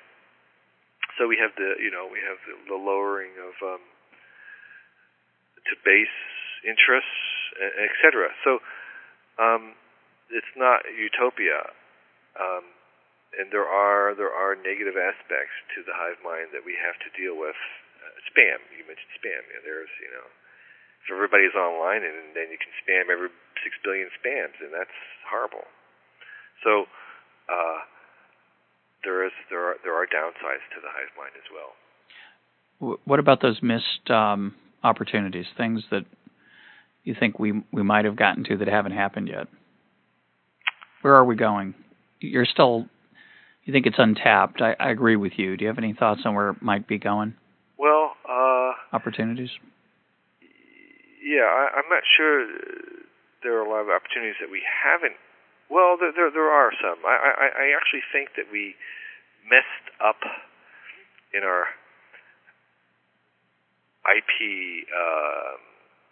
[1.17, 3.83] So we have the, you know, we have the, the lowering of um,
[5.65, 6.17] to base
[6.67, 7.19] interests,
[7.55, 8.33] etc.
[8.43, 8.59] So
[9.39, 9.75] um,
[10.29, 11.71] it's not utopia.
[12.35, 12.75] Um,
[13.35, 17.09] and there are there are negative aspects to the hive mind that we have to
[17.15, 17.57] deal with.
[17.99, 19.43] Uh, spam, you mentioned spam.
[19.43, 20.27] Know, there's you know,
[21.03, 23.31] if everybody's online and then you can spam every
[23.63, 24.95] six billion spams, and that's
[25.27, 25.67] horrible.
[26.63, 26.87] So
[27.51, 27.79] uh,
[29.05, 32.97] there is there are there are downsides to the hive mind as well.
[33.05, 35.45] What about those missed um, opportunities?
[35.55, 36.05] Things that
[37.03, 39.47] you think we we might have gotten to that haven't happened yet?
[41.01, 41.75] Where are we going?
[42.19, 42.87] You're still
[43.63, 44.61] you think it's untapped.
[44.61, 45.57] I, I agree with you.
[45.57, 47.33] Do you have any thoughts on where it might be going?
[47.77, 49.49] Well, uh, opportunities.
[51.23, 52.45] Yeah, I, I'm not sure
[53.41, 55.17] there are a lot of opportunities that we haven't.
[55.69, 57.01] Well, there there, there are some.
[57.05, 58.75] I, I I actually think that we
[59.49, 60.21] messed up
[61.33, 61.67] in our
[64.05, 65.57] IP uh,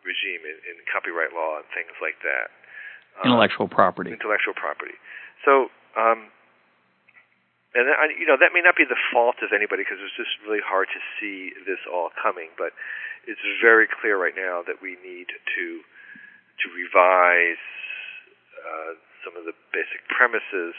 [0.02, 2.50] regime in, in copyright law and things like that.
[3.22, 4.10] Um, intellectual property.
[4.10, 4.98] Intellectual property.
[5.46, 6.34] So, um,
[7.74, 10.62] and you know that may not be the fault of anybody because it's just really
[10.62, 12.54] hard to see this all coming.
[12.58, 12.74] But
[13.26, 17.62] it's very clear right now that we need to to revise
[19.24, 20.76] some of the basic premises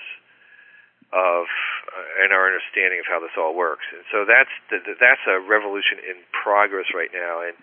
[1.13, 1.47] of
[1.95, 3.85] uh, and our understanding of how this all works.
[3.93, 7.55] And so that's the, that's a revolution in progress right now, and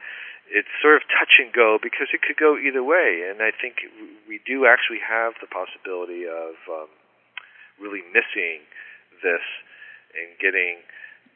[0.52, 3.28] it's sort of touch and go because it could go either way.
[3.28, 3.82] And I think
[4.28, 6.92] we do actually have the possibility of um,
[7.80, 8.64] really missing
[9.24, 9.44] this
[10.16, 10.84] and getting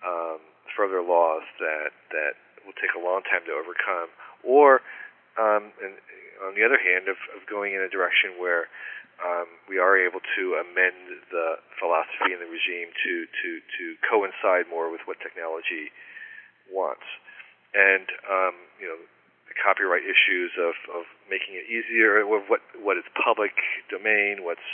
[0.03, 0.43] um,
[0.75, 2.35] further laws that that
[2.67, 4.09] will take a long time to overcome,
[4.43, 4.81] or
[5.39, 5.99] um, and
[6.43, 8.67] on the other hand, of, of going in a direction where
[9.23, 14.67] um, we are able to amend the philosophy and the regime to, to, to coincide
[14.67, 15.91] more with what technology
[16.67, 17.05] wants.
[17.71, 18.99] And, um, you know,
[19.47, 23.55] the copyright issues of, of making it easier, what, what is public
[23.87, 24.67] domain, what's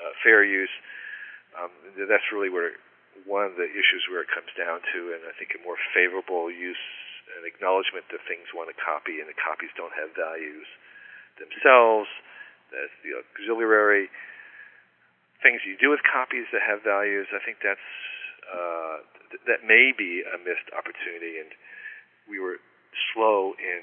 [0.00, 0.72] uh, fair use,
[1.56, 2.76] um, that's really where
[3.24, 6.52] one of the issues where it comes down to, and I think a more favorable
[6.52, 6.80] use
[7.32, 10.68] and acknowledgement that things want to copy and the copies don't have values
[11.40, 12.08] themselves
[12.70, 14.08] that's the auxiliary
[15.42, 17.28] things you do with copies that have values.
[17.30, 17.88] I think that's
[18.48, 18.96] uh,
[19.30, 21.50] th- that may be a missed opportunity, and
[22.26, 22.58] we were
[23.12, 23.82] slow in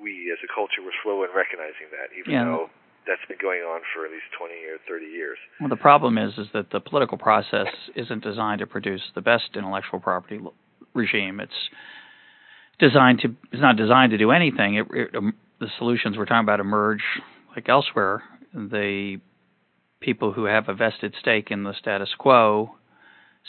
[0.00, 2.44] we as a culture were slow in recognizing that, even yeah.
[2.44, 2.66] though
[3.06, 5.38] that's been going on for at least 20 or 30 years.
[5.60, 9.54] Well, the problem is is that the political process isn't designed to produce the best
[9.54, 10.40] intellectual property
[10.94, 11.40] regime.
[11.40, 11.52] It's
[12.78, 14.76] designed to it's not designed to do anything.
[14.76, 17.02] It, it, um, the solutions we're talking about emerge
[17.54, 18.22] like elsewhere,
[18.54, 19.18] the
[20.00, 22.74] people who have a vested stake in the status quo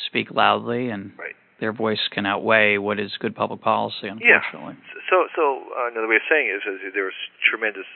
[0.08, 1.36] speak loudly, and right.
[1.60, 4.08] their voice can outweigh what is good public policy.
[4.10, 4.78] Unfortunately.
[4.78, 5.02] Yeah.
[5.10, 7.90] So, so uh, another way of saying it is, is there was tremendous,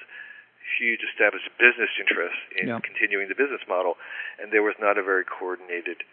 [0.77, 2.79] huge established business interest in yeah.
[2.81, 3.95] continuing the business model,
[4.41, 6.03] and there was not a very coordinated.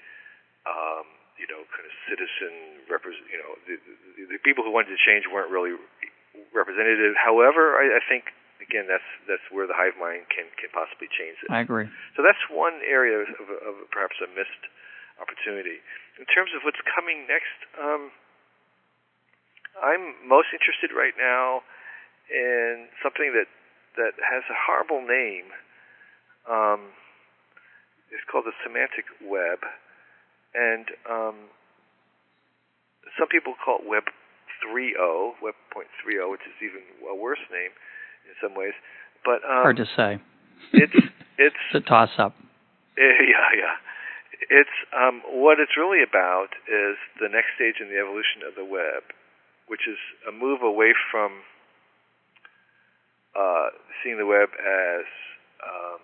[0.64, 1.04] Um,
[1.34, 3.26] you know, kind of citizen represent.
[3.26, 5.74] You know, the, the, the people who wanted to change weren't really
[6.54, 7.18] representative.
[7.18, 8.30] However, I, I think
[8.64, 11.52] again, that's that's where the hive mind can can possibly change it.
[11.52, 11.86] I agree.
[12.16, 14.64] So that's one area of, of perhaps a missed
[15.20, 15.84] opportunity.
[16.16, 18.10] In terms of what's coming next, um,
[19.78, 21.62] I'm most interested right now
[22.32, 23.50] in something that
[24.00, 25.52] that has a horrible name.
[26.48, 26.92] Um,
[28.10, 29.60] it's called the semantic web,
[30.54, 31.50] and um,
[33.18, 34.06] some people call it Web
[34.62, 37.74] 3.0, Web 3.0, which is even a worse name
[38.26, 38.74] in some ways.
[39.24, 40.20] But um, hard to say.
[40.72, 40.92] It's
[41.38, 42.34] it's, it's a toss up.
[42.96, 43.76] Yeah, yeah.
[44.50, 48.64] It's um, what it's really about is the next stage in the evolution of the
[48.64, 49.02] web,
[49.68, 51.42] which is a move away from
[53.34, 55.06] uh, seeing the web as
[55.64, 56.02] um,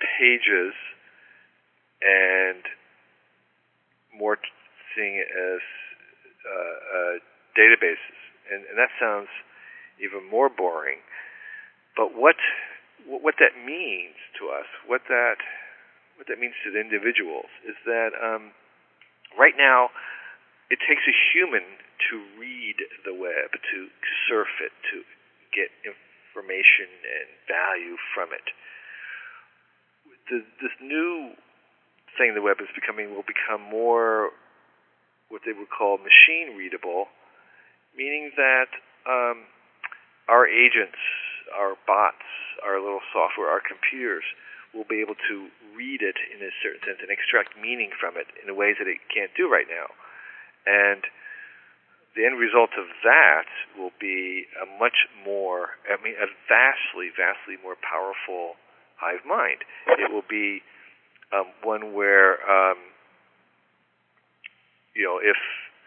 [0.00, 0.74] pages
[2.02, 2.64] and
[4.16, 4.38] more
[4.94, 5.60] seeing it as
[6.42, 7.14] uh, uh,
[7.56, 8.18] databases,
[8.50, 9.28] and, and that sounds
[10.00, 11.00] even more boring.
[11.96, 12.36] But what
[13.04, 15.42] what that means to us, what that
[16.16, 18.52] what that means to the individuals, is that um,
[19.38, 19.90] right now
[20.70, 21.64] it takes a human
[22.10, 23.78] to read the web, to
[24.28, 25.04] surf it, to
[25.52, 28.46] get information and value from it.
[30.30, 31.36] The, this new
[32.16, 34.30] thing the web is becoming will become more
[35.28, 37.08] what they would call machine readable,
[37.96, 38.68] meaning that
[39.08, 39.48] um,
[40.32, 40.96] our agents,
[41.52, 42.24] our bots,
[42.64, 44.24] our little software, our computers
[44.72, 48.24] will be able to read it in a certain sense and extract meaning from it
[48.40, 49.92] in ways that it can't do right now.
[50.64, 51.04] And
[52.16, 53.44] the end result of that
[53.76, 58.56] will be a much more, I mean, a vastly, vastly more powerful
[58.96, 59.68] hive mind.
[60.00, 60.64] It will be
[61.28, 62.80] um, one where, um,
[64.96, 65.36] you know, if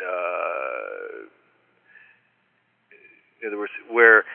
[0.02, 1.30] uh,
[3.46, 4.26] in other words, where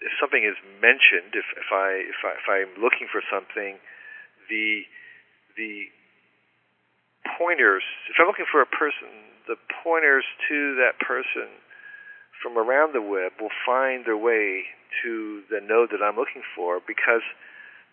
[0.00, 3.76] if something is mentioned, if, if I if I if I'm looking for something,
[4.48, 4.84] the
[5.56, 5.92] the
[7.36, 7.84] pointers.
[8.08, 9.12] If I'm looking for a person,
[9.48, 11.52] the pointers to that person
[12.40, 14.64] from around the web will find their way
[15.04, 17.22] to the node that I'm looking for because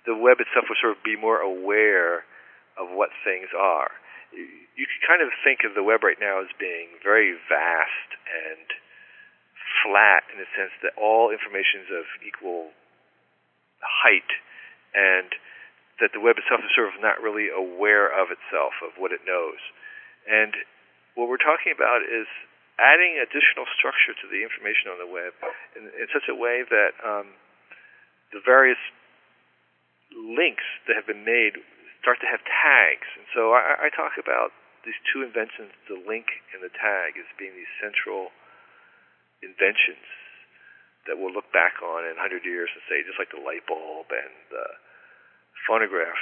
[0.07, 2.23] the web itself will sort of be more aware
[2.79, 3.91] of what things are.
[4.31, 8.67] You can kind of think of the web right now as being very vast and
[9.87, 12.75] flat in the sense that all information is of equal
[13.79, 14.27] height,
[14.91, 15.31] and
[16.03, 19.23] that the web itself is sort of not really aware of itself, of what it
[19.23, 19.63] knows.
[20.27, 20.53] And
[21.15, 22.27] what we're talking about is
[22.77, 25.33] adding additional structure to the information on the web
[25.73, 27.33] in, in such a way that um,
[28.29, 28.77] the various
[30.13, 31.57] links that have been made
[32.03, 33.07] start to have tags.
[33.17, 34.53] And so I, I talk about
[34.85, 38.29] these two inventions, the link and the tag, as being these central
[39.41, 40.05] inventions
[41.07, 44.11] that we'll look back on in 100 years and say, just like the light bulb
[44.11, 44.67] and the
[45.63, 46.19] phonograph,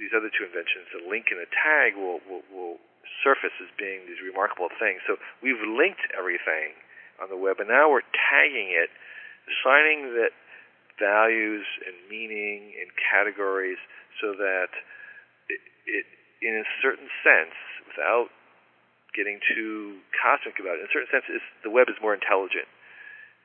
[0.00, 2.76] these other two inventions, the link and the tag, will, will, will
[3.20, 5.04] surface as being these remarkable things.
[5.04, 6.72] So we've linked everything
[7.20, 8.88] on the web, and now we're tagging it,
[9.44, 10.32] assigning that
[10.96, 13.80] values and meaning and categories
[14.20, 14.72] so that
[15.48, 16.06] it, it
[16.40, 18.32] in a certain sense, without
[19.14, 20.86] getting too cosmic about it.
[20.86, 21.26] In a certain sense,
[21.62, 22.68] the web is more intelligent.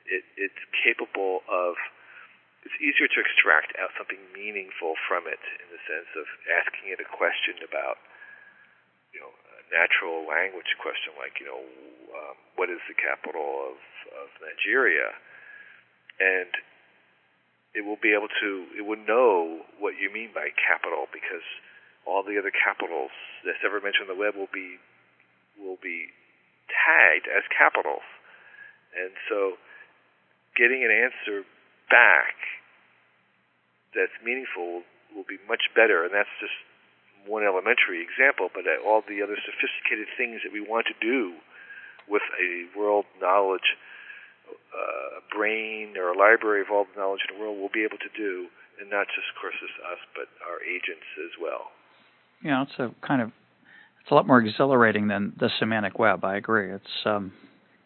[0.05, 1.75] It, it's capable of.
[2.65, 6.97] It's easier to extract out something meaningful from it in the sense of asking it
[6.97, 8.01] a question about,
[9.13, 11.61] you know, a natural language question like, you know,
[12.17, 13.77] um, what is the capital of,
[14.17, 15.13] of Nigeria,
[16.17, 16.49] and
[17.77, 18.49] it will be able to.
[18.73, 21.45] It will know what you mean by capital because
[22.07, 23.11] all the other capitals
[23.45, 24.81] that's ever mentioned on the web will be
[25.59, 26.11] will be
[26.67, 28.05] tagged as capitals.
[28.95, 29.59] And so
[30.55, 31.43] getting an answer
[31.89, 32.35] back
[33.93, 34.83] that's meaningful
[35.15, 36.03] will be much better.
[36.03, 36.55] And that's just
[37.25, 41.35] one elementary example, but all the other sophisticated things that we want to do
[42.07, 43.75] with a world knowledge
[44.45, 47.97] uh, brain or a library of all the knowledge in the world will be able
[47.97, 48.47] to do,
[48.79, 51.71] and not just, of course, us, but our agents as well.
[52.43, 53.31] Yeah, it's a kind of
[54.05, 56.23] it's a lot more exhilarating than the semantic web.
[56.23, 56.71] I agree.
[56.71, 57.33] It's um,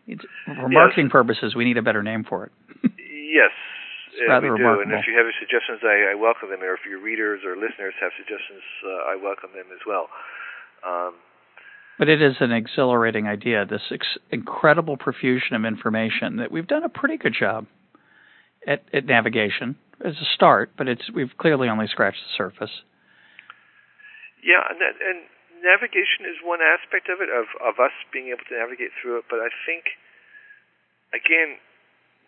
[0.05, 0.69] it's, for yes.
[0.69, 2.51] marketing purposes, we need a better name for it.
[2.83, 3.55] yes,
[4.19, 4.83] it's rather we remarkable.
[4.83, 4.91] do.
[4.91, 6.59] And if you have any suggestions, I, I welcome them.
[6.59, 10.11] Or if your readers or listeners have suggestions, uh, I welcome them as well.
[10.83, 11.15] Um,
[11.97, 13.65] but it is an exhilarating idea.
[13.65, 17.65] This ex- incredible profusion of information that we've done a pretty good job
[18.67, 22.83] at, at navigation as a start, but it's we've clearly only scratched the surface.
[24.43, 25.23] Yeah, and that, and
[25.63, 29.25] navigation is one aspect of it, of, of us being able to navigate through it,
[29.29, 29.99] but I think,
[31.11, 31.59] again,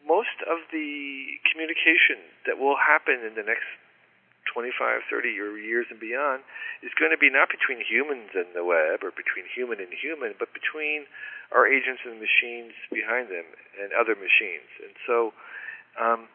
[0.05, 3.69] most of the communication that will happen in the next
[4.49, 6.41] 25, 30 or years and beyond
[6.81, 10.33] is going to be not between humans and the web or between human and human,
[10.41, 11.05] but between
[11.53, 13.45] our agents and the machines behind them
[13.77, 14.67] and other machines.
[14.81, 15.31] And so,
[15.95, 16.27] um,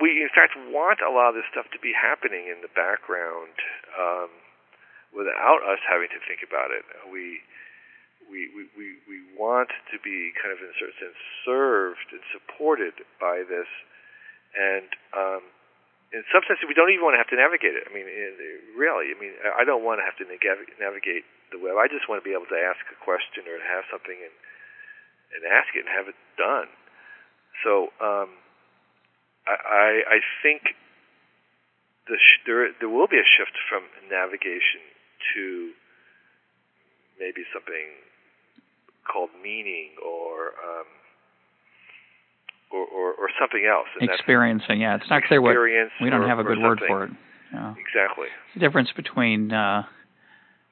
[0.00, 3.52] we in fact want a lot of this stuff to be happening in the background.
[3.92, 4.30] Um,
[5.14, 6.86] without us having to think about it.
[7.10, 7.42] We
[8.30, 12.94] we, we, we, want to be kind of in a certain sense served and supported
[13.18, 13.66] by this
[14.54, 15.42] and um,
[16.14, 17.86] in some sense we don't even want to have to navigate it.
[17.86, 18.06] I mean
[18.78, 21.78] really, I mean I don't want to have to navigate the web.
[21.78, 24.34] I just want to be able to ask a question or to have something and
[25.30, 26.70] and ask it and have it done.
[27.62, 28.30] So um,
[29.46, 30.74] I, I I think
[32.10, 34.82] the sh- there there will be a shift from navigation
[35.34, 35.70] to
[37.18, 38.00] maybe something
[39.10, 40.86] called meaning or um,
[42.72, 43.88] or, or, or something else.
[44.00, 45.56] Experiencing, yeah, it's not clear what
[46.00, 47.10] we don't have a good word for it.
[47.52, 47.74] Yeah.
[47.74, 48.28] Exactly.
[48.54, 49.82] The difference between uh,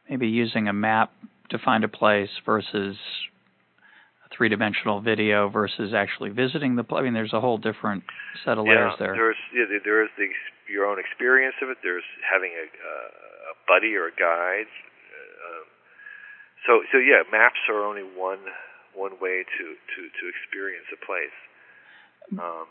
[0.09, 1.13] maybe using a map
[1.51, 2.97] to find a place versus
[4.25, 7.01] a three-dimensional video versus actually visiting the place.
[7.01, 8.05] I mean, there's a whole different
[8.45, 9.15] set of layers there.
[9.15, 10.29] There's yeah, there is the
[10.71, 11.79] your own experience of it.
[11.83, 13.38] There's having a, uh, a
[13.69, 14.71] buddy or a guide.
[15.45, 15.67] Um,
[16.67, 18.41] so so yeah, maps are only one
[18.95, 21.37] one way to to to experience a place.
[22.33, 22.67] Um,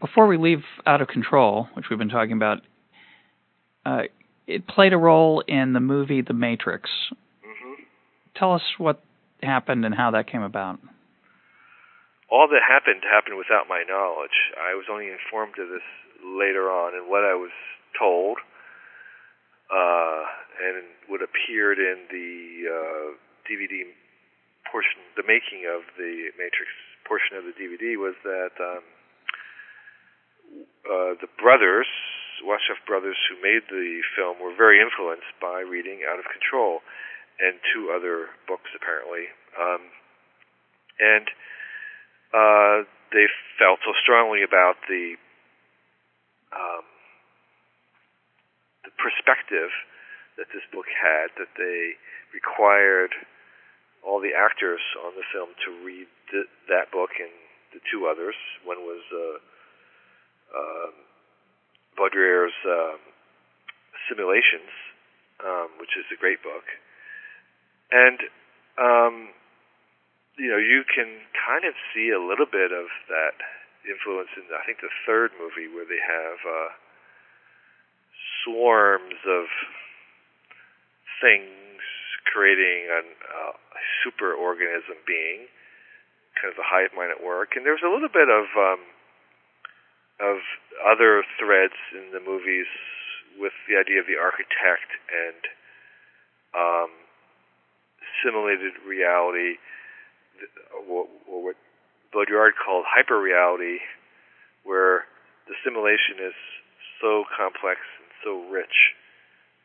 [0.00, 2.58] Before we leave out of control, which we've been talking about,
[3.84, 4.02] uh,
[4.46, 6.90] it played a role in the movie The Matrix.
[7.12, 7.82] Mm-hmm.
[8.36, 9.02] Tell us what
[9.42, 10.78] happened and how that came about.
[12.30, 14.52] All that happened happened without my knowledge.
[14.56, 15.84] I was only informed of this
[16.24, 17.50] later on, and what I was
[17.98, 18.38] told,
[19.72, 20.22] uh,
[20.60, 23.08] and what appeared in the uh,
[23.48, 23.88] DVD
[24.70, 26.68] portion, the making of the Matrix
[27.08, 28.84] portion of the DVD, was that um,
[30.84, 31.88] uh, the brothers,
[32.44, 36.84] Wachowski brothers, who made the film, were very influenced by reading Out of Control
[37.40, 39.32] and two other books, apparently.
[39.56, 39.82] Um,
[41.00, 41.26] and
[42.36, 42.76] uh,
[43.12, 43.26] they
[43.58, 45.16] felt so strongly about the
[46.52, 46.84] um,
[48.84, 49.70] the perspective
[50.36, 51.94] that this book had that they
[52.32, 53.12] required
[54.02, 57.30] all the actors on the film to read th- that book and
[57.72, 58.34] the two others.
[58.64, 59.38] One was uh,
[60.58, 60.94] um,
[61.96, 62.98] Baudrillard's um,
[64.08, 64.72] Simulations,
[65.40, 66.66] um, which is a great book,
[67.94, 68.18] and
[68.76, 69.30] um,
[70.34, 73.38] you know you can kind of see a little bit of that
[73.86, 76.70] influence in I think the third movie where they have uh,
[78.44, 79.46] swarms of
[81.20, 81.82] things
[82.32, 83.54] creating a uh,
[84.02, 85.46] super organism being,
[86.38, 88.82] kind of the hive mind at work, and there's a little bit of um,
[90.22, 90.38] of
[90.80, 92.70] other threads in the movies
[93.38, 95.42] with the idea of the architect and
[96.54, 96.90] um,
[98.22, 99.58] simulated reality,
[100.72, 101.56] or what
[102.12, 103.80] Baudrillard called hyperreality,
[104.64, 105.04] where
[105.48, 106.36] the simulation is
[107.00, 107.80] so complex
[108.24, 108.94] so rich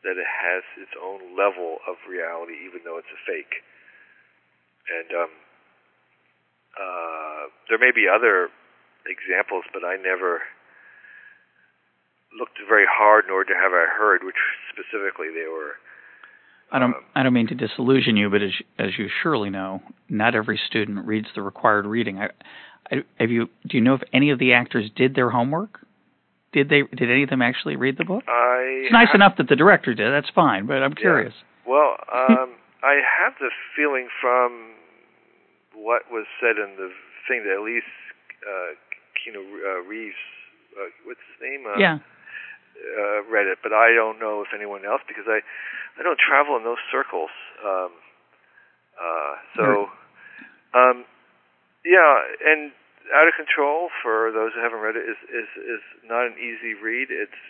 [0.04, 3.66] that it has its own level of reality, even though it's a fake.
[4.88, 5.32] And um,
[6.78, 8.48] uh, there may be other
[9.06, 10.42] examples, but I never
[12.38, 14.38] looked very hard, nor have I heard which
[14.70, 15.74] specifically they were.
[16.70, 16.94] I don't.
[16.94, 20.60] Um, I don't mean to disillusion you, but as as you surely know, not every
[20.68, 22.18] student reads the required reading.
[22.18, 22.28] I,
[22.90, 23.48] I, have you?
[23.66, 25.80] Do you know if any of the actors did their homework?
[26.52, 26.82] Did they?
[26.82, 28.24] Did any of them actually read the book?
[28.26, 30.12] I it's nice enough that the director did.
[30.12, 31.34] That's fine, but I'm curious.
[31.36, 31.72] Yeah.
[31.72, 34.72] Well, um, I have the feeling from
[35.74, 36.88] what was said in the
[37.28, 37.84] thing that Elise
[38.42, 38.72] uh,
[39.12, 40.16] Keanu uh, Reeves,
[40.72, 41.66] uh, what's his name?
[41.68, 41.98] Uh, yeah.
[42.78, 45.42] Uh, read it, but I don't know if anyone else because I
[45.98, 47.30] I don't travel in those circles.
[47.58, 47.90] Um,
[48.94, 49.64] uh, so,
[50.74, 51.04] um,
[51.84, 52.70] yeah, and
[53.14, 56.74] out of control for those who haven't read it is is is not an easy
[56.74, 57.08] read.
[57.10, 57.40] It's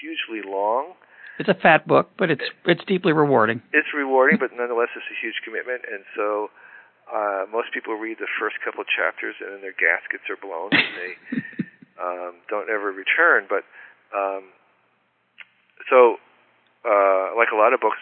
[0.00, 0.94] hugely long.
[1.38, 3.62] It's a fat book, but it's it's deeply rewarding.
[3.72, 6.50] It's rewarding, but nonetheless, it's a huge commitment, and so
[7.10, 10.72] uh, most people read the first couple of chapters and then their gaskets are blown
[10.72, 11.12] and they
[12.04, 13.44] um, don't ever return.
[13.44, 13.68] But
[14.16, 14.48] um,
[15.90, 16.16] so,
[16.86, 18.00] uh, like a lot of books,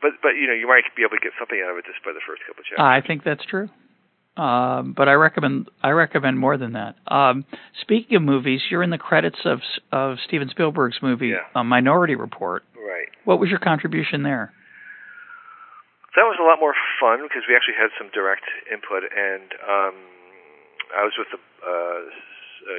[0.00, 2.04] but but you know you might be able to get something out of it just
[2.04, 2.84] by the first couple of chapters.
[2.84, 3.70] I think that's true.
[4.36, 6.96] Um, but I recommend I recommend more than that.
[7.06, 7.44] Um,
[7.82, 9.60] speaking of movies, you're in the credits of
[9.90, 11.44] of Steven Spielberg's movie yeah.
[11.54, 12.64] uh, Minority Report.
[12.74, 13.08] Right.
[13.24, 14.52] What was your contribution there?
[16.12, 19.96] that was a lot more fun because we actually had some direct input, and um,
[20.92, 22.00] I was with the uh,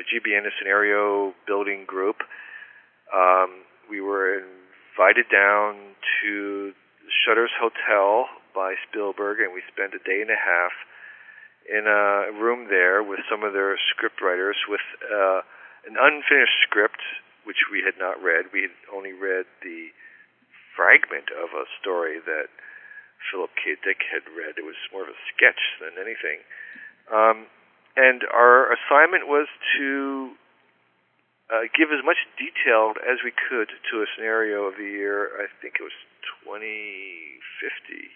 [0.05, 2.21] GBN scenario building group.
[3.09, 6.73] Um, we were invited down to
[7.09, 10.73] Shutters Hotel by Spielberg, and we spent a day and a half
[11.69, 15.41] in a room there with some of their script writers with uh,
[15.87, 16.99] an unfinished script,
[17.43, 18.51] which we had not read.
[18.51, 19.91] We had only read the
[20.75, 22.49] fragment of a story that
[23.31, 23.75] Philip K.
[23.79, 24.57] Dick had read.
[24.57, 26.43] It was more of a sketch than anything.
[27.07, 27.47] Um,
[27.95, 29.47] and our assignment was
[29.77, 30.33] to
[31.51, 35.29] uh, give as much detail as we could to a scenario of the year.
[35.37, 35.95] I think it was
[36.43, 38.11] 2050.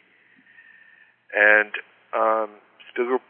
[1.35, 1.71] And
[2.15, 2.49] um,
[2.89, 3.21] Spielberg,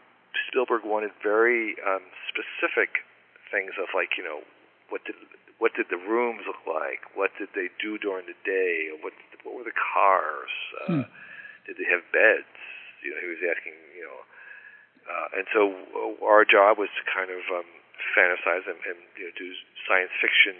[0.48, 3.04] Spielberg wanted very um, specific
[3.52, 4.40] things of like, you know,
[4.88, 5.16] what did
[5.60, 7.04] what did the rooms look like?
[7.14, 8.88] What did they do during the day?
[9.04, 9.12] What
[9.44, 10.52] what were the cars?
[10.82, 11.08] Uh, hmm
[11.68, 12.48] did they have beds?
[13.04, 14.20] You know, he was asking, you know,
[15.04, 15.60] uh, and so
[15.92, 17.68] uh, our job was to kind of um,
[18.16, 19.52] fantasize and, and you know, do
[19.84, 20.56] science fiction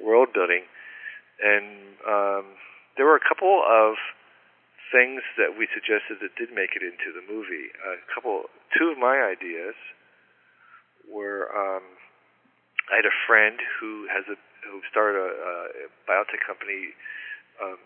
[0.00, 0.64] world building.
[1.44, 2.44] And um,
[2.96, 4.00] there were a couple of
[4.90, 7.70] things that we suggested that did make it into the movie.
[7.78, 9.78] A couple, two of my ideas
[11.06, 11.82] were um,
[12.90, 14.36] I had a friend who has a
[14.66, 16.94] who started a, a biotech company
[17.62, 17.80] um,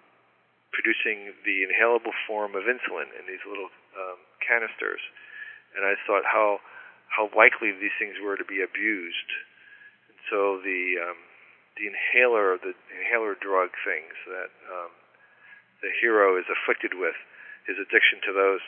[0.75, 5.01] producing the inhalable form of insulin in these little um, canisters,
[5.77, 6.59] and I thought how
[7.13, 9.31] how likely these things were to be abused.
[10.11, 11.21] And so the um,
[11.77, 14.93] the inhaler, the inhaler drug things that um,
[15.85, 17.17] the hero is afflicted with,
[17.69, 18.65] his addiction to those,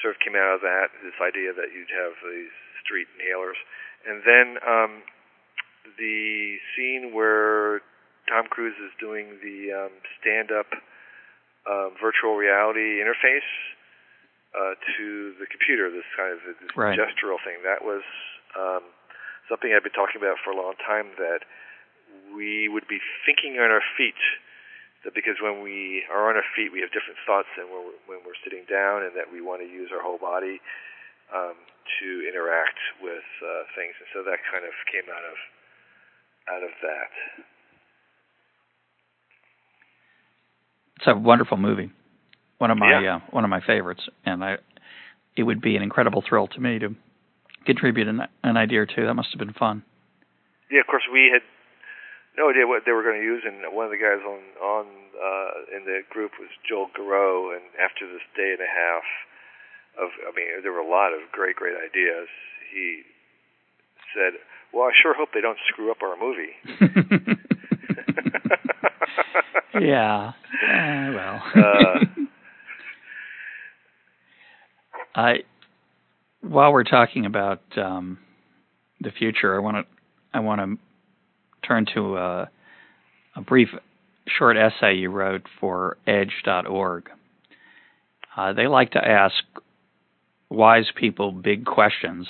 [0.00, 0.88] sort of came out of that.
[1.04, 3.60] This idea that you'd have these street inhalers,
[4.08, 4.92] and then um,
[6.00, 7.84] the scene where
[8.28, 10.68] Tom Cruise is doing the um, stand-up
[11.68, 13.48] um, virtual reality interface
[14.56, 15.92] uh, to the computer.
[15.92, 16.96] This kind of this right.
[16.96, 18.04] gestural thing that was
[18.56, 18.84] um,
[19.48, 21.12] something I've been talking about for a long time.
[21.20, 21.44] That
[22.32, 24.20] we would be thinking on our feet.
[25.04, 28.00] That because when we are on our feet, we have different thoughts than when we're,
[28.10, 30.58] when we're sitting down, and that we want to use our whole body
[31.30, 31.54] um,
[32.02, 33.94] to interact with uh, things.
[34.02, 35.36] And so that kind of came out of
[36.48, 37.10] out of that.
[40.98, 41.90] it's a wonderful movie.
[42.58, 43.16] One of my yeah.
[43.16, 44.56] uh, one of my favorites, and I
[45.36, 46.96] it would be an incredible thrill to me to
[47.64, 49.06] contribute an, an idea or two.
[49.06, 49.84] That must have been fun.
[50.70, 51.42] yeah, of course, we had
[52.38, 54.86] no idea what they were going to use, and one of the guys on on
[55.18, 59.02] uh, in the group was Joel Garreau, and after this day and a half
[59.98, 62.30] of, I mean, there were a lot of great, great ideas.
[62.72, 63.02] He
[64.14, 64.38] said,
[64.72, 66.54] "Well, I sure hope they don't screw up our movie."
[69.80, 70.32] yeah.
[70.62, 71.42] Uh, well.
[71.56, 72.04] uh,
[75.14, 75.42] I
[76.42, 78.18] while we're talking about um,
[79.00, 79.84] the future, I want to
[80.32, 80.78] I want to
[81.68, 82.50] turn to a,
[83.36, 83.68] a, brief
[84.26, 87.10] short essay you wrote for Edge.org.
[88.36, 89.34] Uh, they like to ask
[90.48, 92.26] wise people big questions.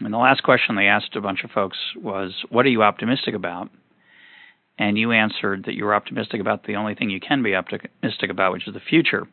[0.00, 3.34] And the last question they asked a bunch of folks was, What are you optimistic
[3.34, 3.70] about?
[4.78, 8.30] And you answered that you were optimistic about the only thing you can be optimistic
[8.30, 9.26] about, which is the future.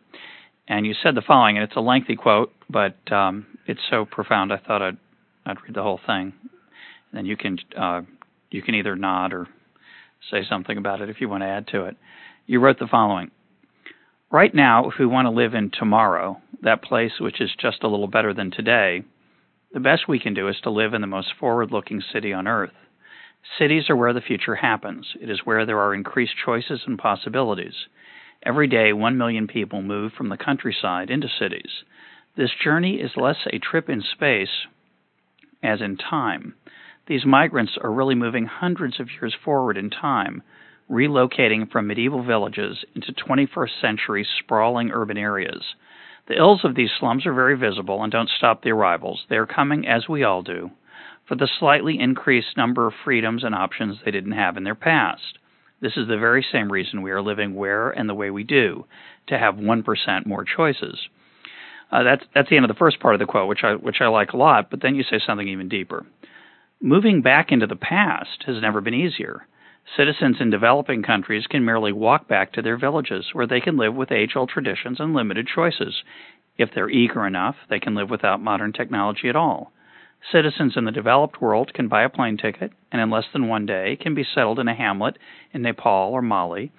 [0.68, 4.51] And you said the following, and it's a lengthy quote, but um, it's so profound
[4.51, 4.97] I thought I'd,
[5.45, 6.34] I'd read the whole thing.
[6.41, 8.01] And then you can uh,
[8.52, 9.48] you can either nod or
[10.32, 11.98] say something about it if you want to add to it.
[12.46, 13.32] You wrote the following
[14.32, 17.88] Right now, if we want to live in tomorrow, that place which is just a
[17.88, 19.04] little better than today,
[19.74, 22.48] the best we can do is to live in the most forward looking city on
[22.48, 22.72] earth.
[23.60, 25.14] Cities are where the future happens.
[25.22, 27.76] It is where there are increased choices and possibilities.
[28.43, 31.84] Every day, one million people move from the countryside into cities.
[32.36, 34.66] This journey is less a trip in space
[35.64, 36.56] as in time.
[37.08, 40.41] These migrants are really moving hundreds of years forward in time,
[40.89, 45.76] relocating from medieval villages into 21st century sprawling urban areas.
[46.28, 49.26] The ills of these slums are very visible and don't stop the arrivals.
[49.30, 50.72] They are coming, as we all do,
[51.28, 55.38] for the slightly increased number of freedoms and options they didn't have in their past.
[55.82, 58.86] This is the very same reason we are living where and the way we do,
[59.28, 60.97] to have 1% more choices.
[61.91, 64.01] Uh, that's that's the end of the first part of the quote, which I which
[64.01, 64.70] I like a lot.
[64.72, 66.06] But then you say something even deeper.
[66.82, 69.48] Moving back into the past has never been easier.
[69.96, 73.96] Citizens in developing countries can merely walk back to their villages where they can live
[73.96, 76.04] with age old traditions and limited choices.
[76.58, 79.72] If they're eager enough, they can live without modern technology at all.
[80.32, 83.66] Citizens in the developed world can buy a plane ticket and in less than one
[83.66, 85.18] day can be settled in a hamlet
[85.54, 86.72] in Nepal or Mali.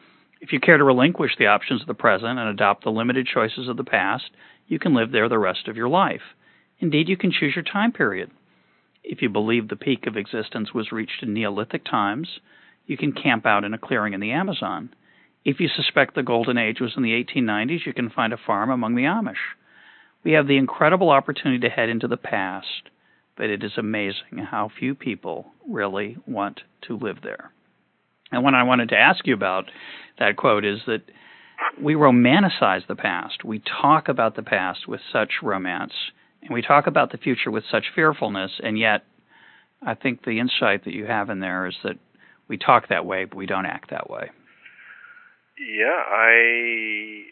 [0.42, 3.66] If you care to relinquish the options of the present and adopt the limited choices
[3.66, 4.30] of the past,
[4.66, 6.34] you can live there the rest of your life.
[6.80, 8.30] Indeed, you can choose your time period.
[9.08, 12.40] If you believe the peak of existence was reached in Neolithic times,
[12.86, 14.90] you can camp out in a clearing in the Amazon.
[15.44, 18.68] If you suspect the golden age was in the 1890s, you can find a farm
[18.68, 19.54] among the Amish.
[20.24, 22.90] We have the incredible opportunity to head into the past,
[23.36, 27.52] but it is amazing how few people really want to live there.
[28.32, 29.66] And what I wanted to ask you about
[30.18, 31.02] that quote is that
[31.80, 33.44] we romanticize the past.
[33.44, 35.92] We talk about the past with such romance
[36.46, 39.04] and we talk about the future with such fearfulness, and yet
[39.84, 41.98] I think the insight that you have in there is that
[42.48, 44.30] we talk that way, but we don't act that way.
[45.58, 47.26] Yeah, I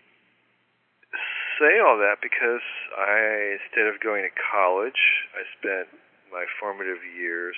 [1.60, 2.64] say all that because
[2.98, 4.98] I, instead of going to college,
[5.38, 5.88] I spent
[6.32, 7.54] my formative years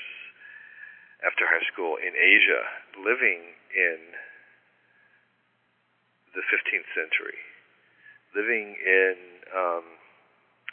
[1.24, 2.68] after high school in Asia,
[3.00, 3.98] living in
[6.36, 7.40] the 15th century,
[8.36, 9.16] living in
[9.56, 9.95] um,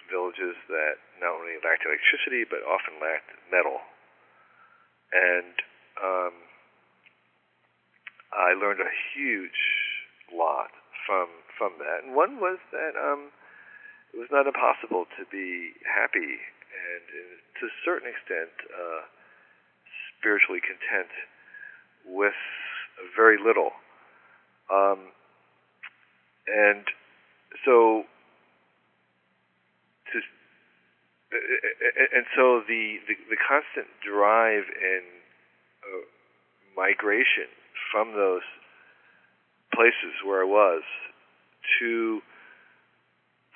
[0.10, 3.80] villages that not only lacked electricity but often lacked metal.
[5.14, 5.56] And
[6.02, 6.34] um,
[8.34, 9.62] I learned a huge
[10.34, 10.74] lot
[11.06, 12.04] from from that.
[12.04, 13.30] And one was that um,
[14.14, 16.42] it was not impossible to be happy
[16.74, 19.06] and, uh, to a certain extent, uh,
[20.18, 21.12] spiritually content
[22.06, 22.38] with
[23.16, 23.72] very little.
[24.72, 25.14] Um,
[26.48, 26.86] and
[27.66, 28.04] so
[31.34, 35.06] and so the, the, the constant drive and
[35.82, 36.06] uh,
[36.78, 37.50] migration
[37.92, 38.46] from those
[39.74, 40.84] places where I was
[41.80, 42.22] to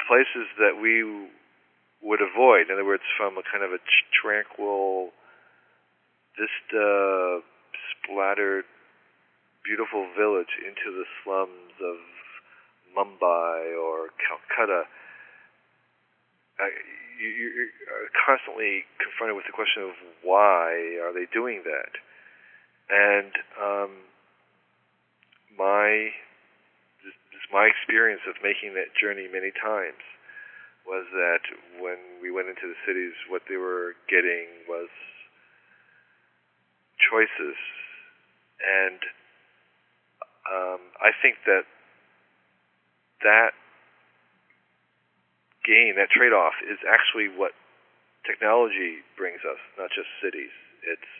[0.07, 1.03] places that we
[2.01, 2.69] would avoid.
[2.69, 3.81] In other words, from a kind of a
[4.13, 5.11] tranquil,
[6.37, 7.41] vista,
[7.91, 8.65] splattered,
[9.65, 11.97] beautiful village into the slums of
[12.95, 14.83] Mumbai or Calcutta.
[16.59, 16.69] I,
[17.19, 17.73] you, you're
[18.13, 21.93] constantly confronted with the question of why are they doing that,
[22.89, 23.91] and um,
[25.57, 26.13] my
[27.03, 30.01] this, this my experience of making that journey many times
[30.87, 31.43] was that
[31.83, 34.87] when we went into the cities, what they were getting was
[37.11, 37.59] choices,
[38.63, 38.99] and
[40.47, 41.67] um, I think that
[43.23, 43.51] that
[45.67, 47.51] gain, that trade off, is actually what
[48.23, 50.53] technology brings us, not just cities.
[50.87, 51.11] It's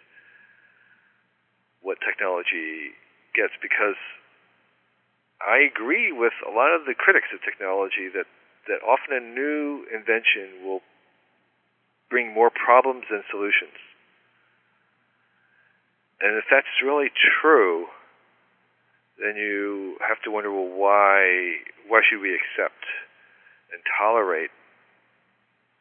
[1.84, 2.96] what technology
[3.36, 4.00] gets because
[5.44, 8.26] I agree with a lot of the critics of technology that,
[8.72, 10.82] that often a new invention will
[12.10, 13.78] bring more problems than solutions.
[16.20, 17.86] And if that's really true,
[19.22, 22.82] then you have to wonder, well, why why should we accept
[23.74, 24.52] and tolerate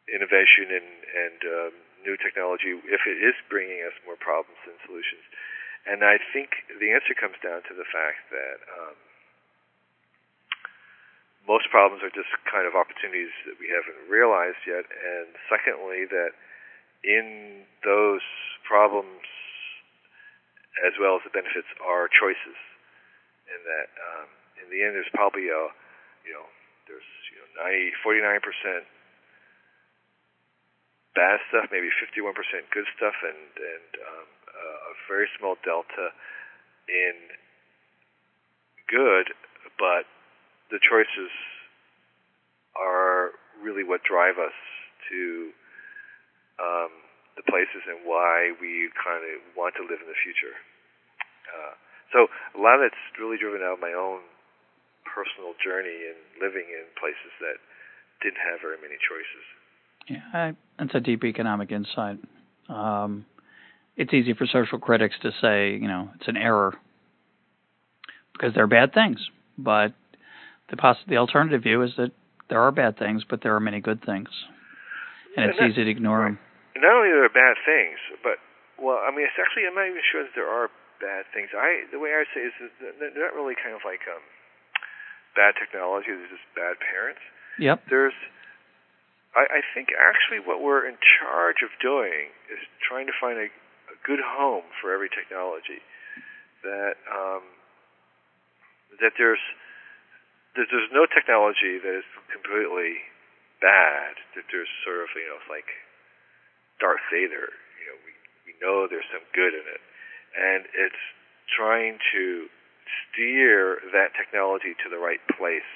[0.07, 1.73] innovation and and um,
[2.03, 5.23] new technology if it is bringing us more problems than solutions?
[5.87, 8.97] And I think the answer comes down to the fact that um,
[11.47, 14.83] most problems are just kind of opportunities that we haven't realized yet.
[14.83, 16.35] And secondly, that
[17.07, 18.25] in those
[18.67, 19.23] problems,
[20.83, 22.59] as well as the benefits, are choices.
[23.47, 24.27] And that um,
[24.59, 25.71] in the end, there's probably a,
[26.27, 26.43] you know,
[27.57, 28.85] 90, 49 percent
[31.17, 36.13] bad stuff, maybe 51 percent good stuff, and and um, a very small delta
[36.87, 37.15] in
[38.87, 39.33] good,
[39.81, 40.05] but
[40.69, 41.33] the choices
[42.77, 44.55] are really what drive us
[45.09, 45.51] to
[46.61, 46.91] um,
[47.35, 50.55] the places and why we kind of want to live in the future.
[51.49, 51.73] Uh,
[52.13, 52.19] so
[52.55, 54.21] a lot of it's really driven out of my own
[55.13, 57.57] personal journey and living in places that
[58.21, 59.45] didn't have very many choices.
[60.07, 62.19] Yeah, I, that's a deep economic insight.
[62.69, 63.25] Um,
[63.95, 66.75] it's easy for social critics to say, you know, it's an error
[68.33, 69.19] because they're bad things.
[69.57, 69.93] But
[70.69, 72.11] the poss- the alternative view is that
[72.49, 74.29] there are bad things, but there are many good things,
[75.35, 76.39] and it's and easy to ignore them.
[76.77, 78.37] Not only are there bad things, but
[78.77, 80.69] well, I mean, it's actually I'm not even sure that there are
[81.01, 81.49] bad things.
[81.57, 84.21] I the way I say is that they're not really kind of like um,
[85.37, 86.09] bad technology.
[86.09, 87.21] They're just bad parents.
[87.61, 87.85] Yep.
[87.87, 88.17] There's
[89.37, 93.53] I, I think actually what we're in charge of doing is trying to find a,
[93.93, 95.85] a good home for every technology.
[96.65, 97.45] That um,
[98.97, 99.41] that there's
[100.57, 103.05] that there's no technology that is completely
[103.61, 104.17] bad.
[104.33, 105.69] That there's sort of you know like
[106.81, 107.53] Darth Vader.
[107.53, 108.11] You know we
[108.49, 109.83] we know there's some good in it,
[110.33, 111.03] and it's
[111.53, 112.49] trying to
[112.87, 115.67] steer that technology to the right place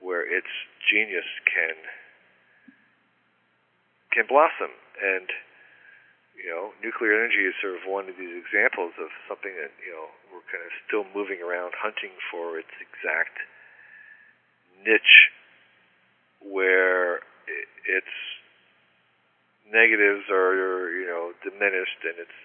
[0.00, 0.50] where its
[0.86, 1.76] genius can
[4.14, 4.72] can blossom.
[4.98, 5.28] And
[6.38, 9.90] you know, nuclear energy is sort of one of these examples of something that, you
[9.90, 13.42] know, we're kind of still moving around hunting for its exact
[14.86, 15.34] niche
[16.38, 17.26] where
[17.82, 18.14] its
[19.66, 22.38] negatives are, you know, diminished and its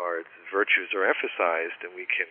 [0.00, 2.26] or its virtues are emphasized and we can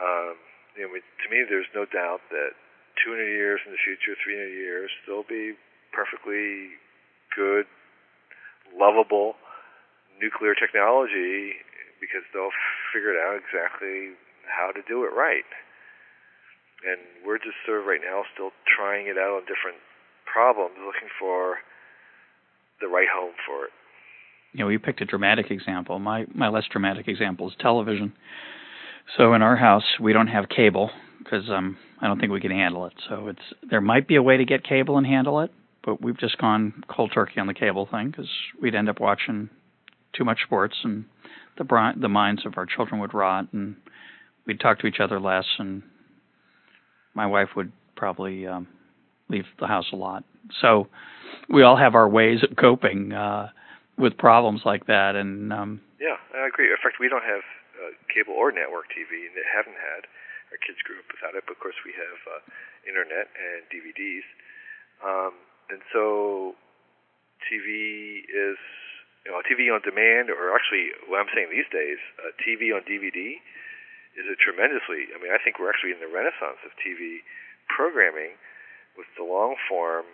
[0.00, 0.34] um,
[0.76, 2.54] you know, to me there's no doubt that
[3.02, 5.54] 200 years in the future, 300 years, there'll be
[5.92, 6.78] perfectly
[7.34, 7.66] good,
[8.74, 9.34] lovable
[10.20, 11.58] nuclear technology
[11.98, 12.54] because they'll
[12.92, 14.14] figure it out exactly
[14.46, 15.46] how to do it right.
[16.84, 19.80] And we're just sort of right now still trying it out on different
[20.28, 21.64] problems, looking for
[22.80, 23.74] the right home for it.
[24.52, 25.98] You know, you picked a dramatic example.
[25.98, 28.12] My my less dramatic example is television.
[29.16, 32.50] So in our house, we don't have cable because um, I don't think we can
[32.50, 32.94] handle it.
[33.08, 35.50] So it's there might be a way to get cable and handle it,
[35.84, 38.28] but we've just gone cold turkey on the cable thing because
[38.60, 39.50] we'd end up watching
[40.16, 41.04] too much sports, and
[41.58, 43.76] the bri- the minds of our children would rot, and
[44.46, 45.82] we'd talk to each other less, and
[47.14, 48.68] my wife would probably um,
[49.28, 50.24] leave the house a lot.
[50.60, 50.88] So
[51.48, 53.48] we all have our ways of coping uh,
[53.98, 56.66] with problems like that, and um, yeah, I agree.
[56.66, 57.42] In fact, we don't have
[57.84, 60.08] uh, cable or network TV, and they haven't had.
[60.52, 62.40] Our kids grew up without it, but of course we have uh,
[62.88, 64.24] internet and DVDs,
[65.04, 65.36] um,
[65.68, 66.54] and so
[67.44, 68.56] TV is
[69.24, 72.84] you know, TV on demand, or actually, what I'm saying these days, uh, TV on
[72.84, 73.40] DVD
[74.20, 75.08] is a tremendously.
[75.10, 77.24] I mean, I think we're actually in the renaissance of TV
[77.72, 78.36] programming
[79.00, 80.04] with the long form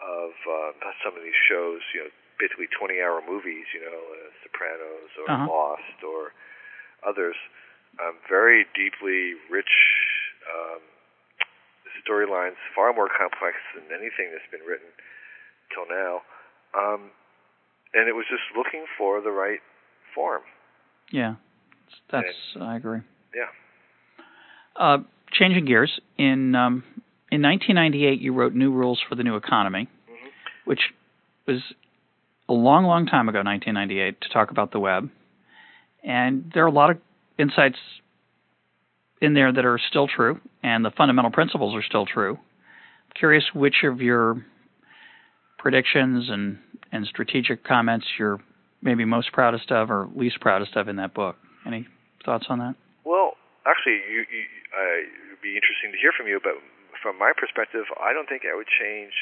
[0.00, 0.72] of uh,
[1.04, 1.84] some of these shows.
[1.92, 3.68] You know, basically 20-hour movies.
[3.76, 5.52] You know, uh, Sopranos or uh-huh.
[5.52, 6.32] Lost or
[7.06, 7.36] others.
[8.00, 9.68] Um, very deeply rich
[10.48, 10.80] um,
[12.00, 14.88] storylines, far more complex than anything that's been written
[15.74, 16.22] till now.
[16.72, 17.10] Um,
[17.94, 19.60] and it was just looking for the right
[20.14, 20.42] form.
[21.10, 21.34] Yeah,
[22.10, 23.00] that's and, I agree.
[23.34, 23.52] Yeah.
[24.74, 24.98] Uh,
[25.32, 26.84] changing gears in um,
[27.30, 30.28] in 1998, you wrote New Rules for the New Economy, mm-hmm.
[30.64, 30.80] which
[31.46, 31.60] was
[32.48, 35.10] a long, long time ago, 1998, to talk about the web.
[36.02, 36.98] And there are a lot of
[37.38, 37.78] insights
[39.20, 42.34] in there that are still true, and the fundamental principles are still true.
[42.34, 44.44] I'm curious which of your
[45.58, 46.58] predictions and
[46.92, 48.38] and strategic comments you're
[48.82, 51.88] maybe most proudest of or least proudest of in that book, Any
[52.26, 52.74] thoughts on that?
[53.06, 54.42] Well, actually, you, you,
[54.74, 56.58] uh, it would be interesting to hear from you, but
[57.00, 59.14] from my perspective, I don't think I would change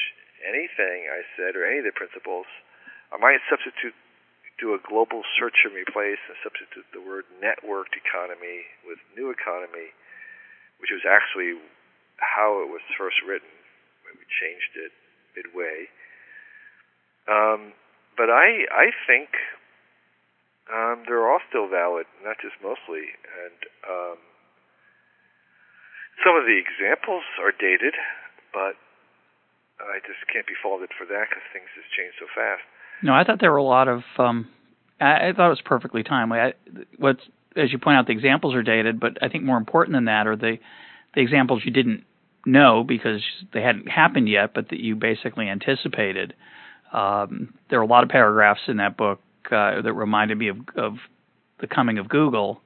[0.43, 2.49] anything I said or any of the principles.
[3.13, 3.95] I might substitute,
[4.61, 9.89] do a global search and replace, and substitute the word networked economy with new economy,
[10.77, 11.57] which was actually
[12.21, 13.49] how it was first written.
[14.05, 14.93] We changed it
[15.33, 15.89] midway.
[17.25, 17.73] Um,
[18.13, 19.33] but I I think
[20.69, 23.17] um, they're all still valid, not just mostly.
[23.17, 24.17] And um,
[26.21, 27.97] some of the examples are dated,
[28.53, 28.77] but
[29.81, 32.61] I just can't be faulted for that because things just change so fast.
[33.03, 34.03] No, I thought there were a lot of.
[34.17, 34.47] Um,
[34.99, 36.39] I, I thought it was perfectly timely.
[36.39, 36.53] I,
[36.97, 37.21] what's
[37.55, 40.27] as you point out, the examples are dated, but I think more important than that
[40.27, 40.57] are the
[41.13, 42.03] the examples you didn't
[42.45, 43.21] know because
[43.53, 46.33] they hadn't happened yet, but that you basically anticipated.
[46.93, 49.19] Um, there are a lot of paragraphs in that book
[49.51, 50.93] uh, that reminded me of, of
[51.59, 52.61] the coming of Google,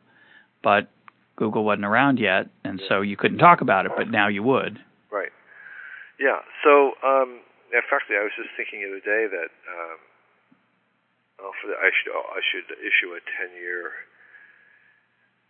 [0.63, 0.89] but
[1.35, 4.79] Google wasn't around yet, and so you couldn't talk about it, but now you would.
[5.11, 5.31] Right.
[6.19, 6.39] Yeah.
[6.63, 7.41] So, um,
[7.73, 9.97] in fact, I was just thinking the other day that um,
[11.39, 13.91] for the, I should I should issue a ten year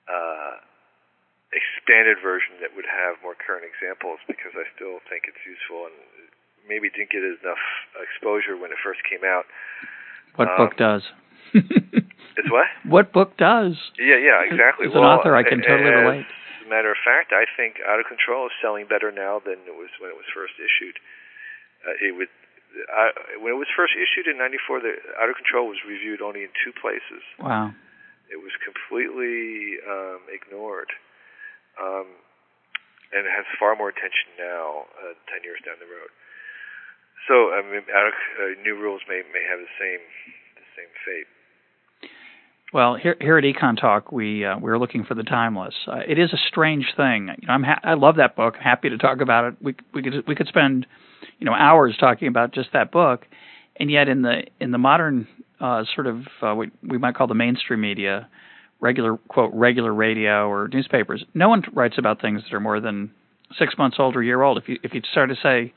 [0.09, 0.61] uh,
[1.53, 5.97] expanded version that would have more current examples because I still think it's useful and
[6.67, 7.61] maybe didn't get enough
[7.97, 9.45] exposure when it first came out.
[10.35, 11.03] What um, book does?
[11.53, 12.67] it's what?
[12.83, 13.77] What book does?
[13.95, 14.89] Yeah, yeah, exactly.
[14.89, 16.27] As well, an author, I can totally as relate.
[16.59, 19.61] As a matter of fact, I think Out of Control is selling better now than
[19.63, 20.97] it was when it was first issued.
[21.85, 22.33] Uh, it would.
[22.75, 26.43] Uh, when it was first issued in '94, the Out of Control was reviewed only
[26.43, 27.23] in two places.
[27.39, 27.71] Wow.
[28.27, 30.91] It was completely um, ignored,
[31.79, 32.09] um,
[33.15, 36.11] and it has far more attention now, uh, ten years down the road.
[37.27, 40.03] So, I mean, out of, uh, new rules may may have the same
[40.59, 41.29] the same fate.
[42.73, 45.73] Well, here here at Econ Talk, we uh, we're looking for the timeless.
[45.87, 47.29] Uh, it is a strange thing.
[47.41, 48.55] You know, I'm ha- I love that book.
[48.61, 49.55] Happy to talk about it.
[49.61, 50.85] We we could we could spend
[51.39, 53.25] you know hours talking about just that book,
[53.77, 55.27] and yet in the in the modern
[55.59, 58.27] uh, sort of uh, what we might call the mainstream media,
[58.79, 63.11] regular quote regular radio or newspapers, no one writes about things that are more than
[63.57, 64.57] six months old or a year old.
[64.57, 65.73] If you if you start to say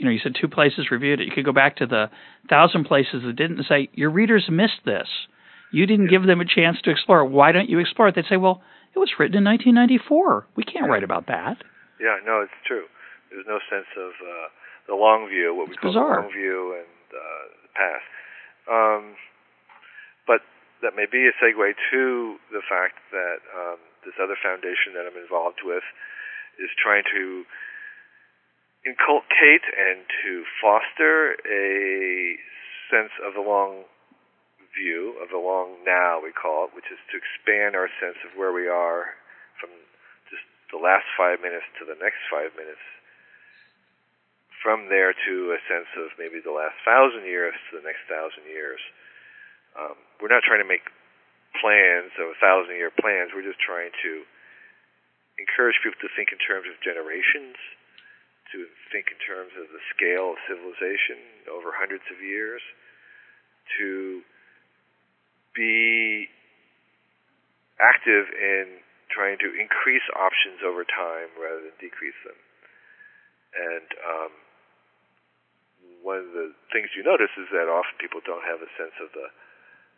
[0.00, 1.26] you know, you said two places reviewed it.
[1.26, 2.08] You could go back to the
[2.48, 5.06] thousand places that didn't say your readers missed this.
[5.72, 7.22] You didn't give them a chance to explore.
[7.22, 8.14] Why don't you explore it?
[8.14, 8.62] They'd say, well,
[8.96, 10.46] it was written in 1994.
[10.56, 11.60] We can't write about that.
[12.00, 12.88] Yeah, no, it's true.
[13.28, 14.48] There's no sense of uh,
[14.90, 16.18] the long view, what we it's call bizarre.
[16.18, 18.06] the long view, and uh, the past.
[18.66, 19.02] Um,
[20.26, 20.42] but
[20.82, 21.62] that may be a segue
[21.94, 22.02] to
[22.50, 25.86] the fact that um, this other foundation that I'm involved with
[26.58, 27.46] is trying to
[28.84, 32.36] inculcate and to foster a
[32.90, 33.84] sense of the long
[34.72, 38.32] view, of the long now, we call it, which is to expand our sense of
[38.38, 39.18] where we are
[39.58, 39.70] from
[40.30, 42.82] just the last five minutes to the next five minutes.
[44.60, 48.44] From there to a sense of maybe the last thousand years to the next thousand
[48.44, 48.80] years.
[49.72, 50.84] Um, we're not trying to make
[51.58, 53.32] plans of a thousand year plans.
[53.32, 54.12] We're just trying to
[55.40, 57.56] encourage people to think in terms of generations,
[58.52, 62.60] to think in terms of the scale of civilization over hundreds of years,
[63.80, 64.20] to
[65.56, 66.28] be
[67.80, 72.36] active in trying to increase options over time rather than decrease them.
[73.50, 74.32] And um,
[76.02, 79.12] one of the things you notice is that often people don't have a sense of
[79.12, 79.28] the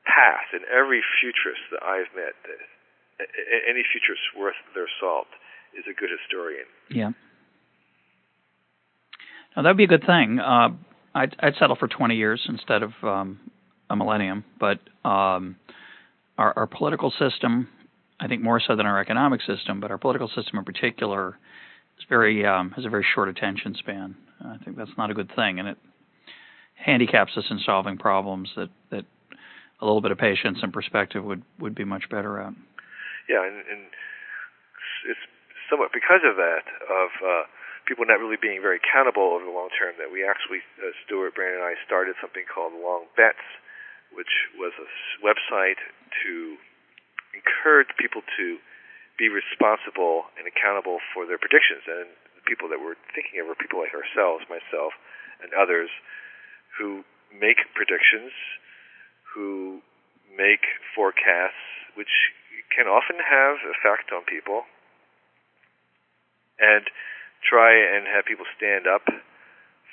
[0.05, 0.51] past.
[0.53, 2.35] And every futurist that I've met,
[3.69, 5.31] any futurist worth their salt,
[5.79, 6.67] is a good historian.
[6.91, 7.11] Yeah.
[9.57, 10.39] Now that'd be a good thing.
[10.39, 10.71] Uh,
[11.15, 13.41] I'd, I'd settle for 20 years instead of um,
[13.91, 15.57] a millennium, but um,
[16.39, 17.69] our, our political system,
[18.19, 21.39] I think more so than our economic system, but our political system in particular,
[21.99, 24.17] is very um, has a very short attention span.
[24.43, 25.79] I think that's not a good thing, and it
[26.85, 29.05] handicaps us in solving problems that that
[29.81, 32.53] a little bit of patience and perspective would would be much better at.
[33.29, 33.83] Yeah, and, and
[35.09, 35.25] it's
[35.71, 37.11] somewhat because of that of.
[37.23, 37.45] Uh,
[37.87, 41.35] people not really being very accountable over the long term that we actually, uh, Stewart,
[41.35, 43.43] Brand, and I started something called Long Bets,
[44.15, 44.87] which was a
[45.19, 45.83] website
[46.23, 46.57] to
[47.35, 48.63] encourage people to
[49.19, 51.85] be responsible and accountable for their predictions.
[51.89, 52.09] And
[52.39, 54.95] the people that we're thinking of are people like ourselves, myself,
[55.43, 55.91] and others
[56.79, 58.33] who make predictions,
[59.35, 59.81] who
[60.37, 60.65] make
[60.95, 61.61] forecasts,
[61.95, 62.33] which
[62.75, 64.65] can often have effect on people.
[66.61, 66.87] And
[67.43, 69.03] try and have people stand up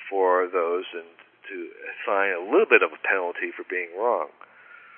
[0.08, 1.06] for those and
[1.50, 1.56] to
[1.90, 4.30] assign a little bit of a penalty for being wrong.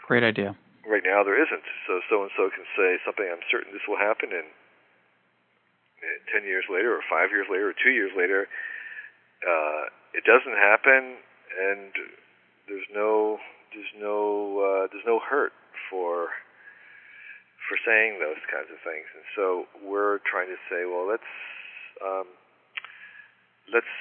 [0.04, 0.52] Great idea.
[0.84, 1.64] right now there isn't.
[1.86, 3.24] So so and so can say something.
[3.24, 4.48] I'm certain this will happen, and
[6.28, 8.48] ten years later, or five years later, or two years later,
[9.46, 11.22] uh, it doesn't happen,
[11.58, 11.92] and
[12.68, 13.38] there's no
[13.74, 15.52] there's no uh, there's no hurt
[15.90, 16.28] for
[17.68, 19.06] for saying those kinds of things.
[19.14, 21.32] And so we're trying to say, well, let's
[22.02, 22.28] um,
[23.72, 23.94] let's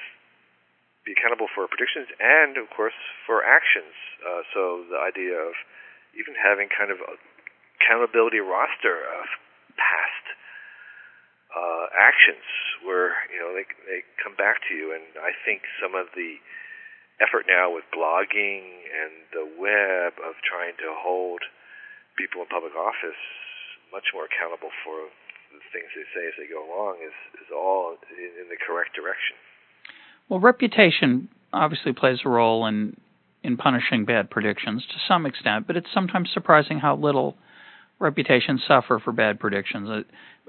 [1.06, 2.96] be accountable for predictions and, of course,
[3.26, 3.94] for actions.
[4.22, 5.54] Uh, so the idea of
[6.14, 7.18] even having kind of a
[7.82, 9.26] accountability roster of
[9.74, 10.24] past
[11.50, 12.46] uh, actions
[12.86, 16.38] where you know they they come back to you, and I think some of the
[17.22, 21.40] effort now with blogging and the web of trying to hold
[22.18, 23.22] people in public office
[23.94, 25.08] much more accountable for
[25.54, 28.96] the things they say as they go along is is all in, in the correct
[28.96, 29.36] direction.
[30.28, 32.96] Well, reputation obviously plays a role in
[33.42, 37.36] in punishing bad predictions to some extent, but it's sometimes surprising how little
[37.98, 39.88] reputations suffer for bad predictions.
[39.88, 40.02] Uh,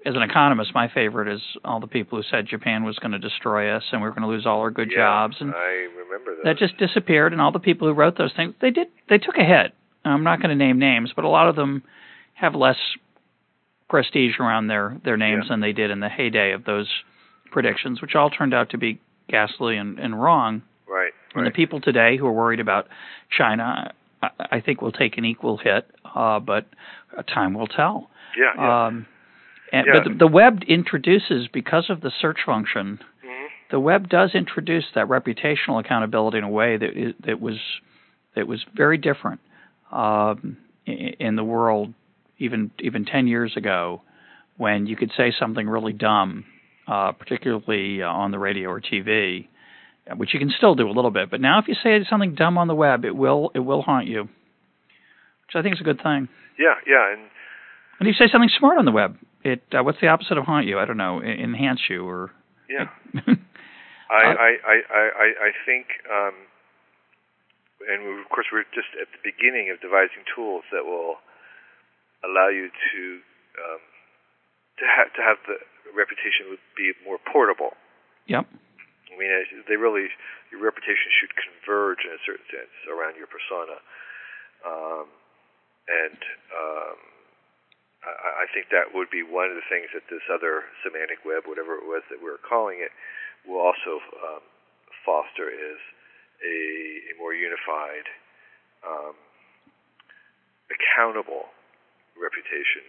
[0.06, 3.20] As an economist, my favorite is all the people who said Japan was going to
[3.20, 5.88] destroy us and we are going to lose all our good yeah, jobs, and I
[5.98, 7.32] remember that just disappeared.
[7.32, 9.74] And all the people who wrote those things, they did, they took a hit.
[10.06, 11.84] I'm not going to name names, but a lot of them
[12.34, 12.76] have less
[13.90, 15.54] prestige around their their names yeah.
[15.54, 16.90] than they did in the heyday of those
[17.52, 19.00] predictions, which all turned out to be
[19.30, 20.64] ghastly and, and wrong.
[20.88, 21.14] Right.
[21.34, 21.54] And right.
[21.54, 22.88] the people today who are worried about
[23.36, 26.66] China, I, I think will take an equal hit, uh, but
[27.34, 28.10] time will tell.
[28.38, 28.62] Yeah.
[28.62, 28.86] yeah.
[28.88, 29.06] Um,
[29.74, 29.94] and, yeah.
[30.04, 33.46] But the, the web introduces, because of the search function, mm-hmm.
[33.72, 37.58] the web does introduce that reputational accountability in a way that is, that was
[38.36, 39.42] that was very different
[39.92, 41.94] um, in, in the world
[42.38, 44.04] even even 10 years ago
[44.58, 46.46] when you could say something really dumb,
[46.88, 49.48] uh, particularly uh, on the radio or TV,
[50.16, 51.32] which you can still do a little bit.
[51.32, 54.06] But now, if you say something dumb on the web, it will it will haunt
[54.06, 56.30] you, which I think is a good thing.
[56.60, 57.22] Yeah, yeah, and
[58.00, 60.46] and if you say something smart on the web, it uh, what's the opposite of
[60.46, 60.80] haunt you?
[60.80, 62.32] I don't know, enhance you or
[62.70, 62.88] yeah.
[64.10, 66.36] I, I, I I I think, um,
[67.90, 71.18] and of course we're just at the beginning of devising tools that will
[72.22, 73.02] allow you to
[73.58, 73.82] um,
[74.80, 75.58] to have to have the
[75.92, 77.76] reputation would be more portable.
[78.28, 78.48] Yep.
[78.48, 79.30] I mean,
[79.70, 80.10] they really
[80.50, 83.78] your reputation should converge in a certain sense around your persona,
[84.66, 85.06] um,
[85.90, 86.20] and
[86.54, 87.00] um,
[88.04, 91.48] I, I think that would be one of the things that this other semantic web,
[91.48, 92.92] whatever it was that we were calling it,
[93.48, 94.44] will also um,
[95.06, 95.80] foster is
[96.44, 96.56] a,
[97.12, 98.08] a more unified,
[98.84, 99.16] um,
[100.72, 101.52] accountable
[102.20, 102.84] reputation.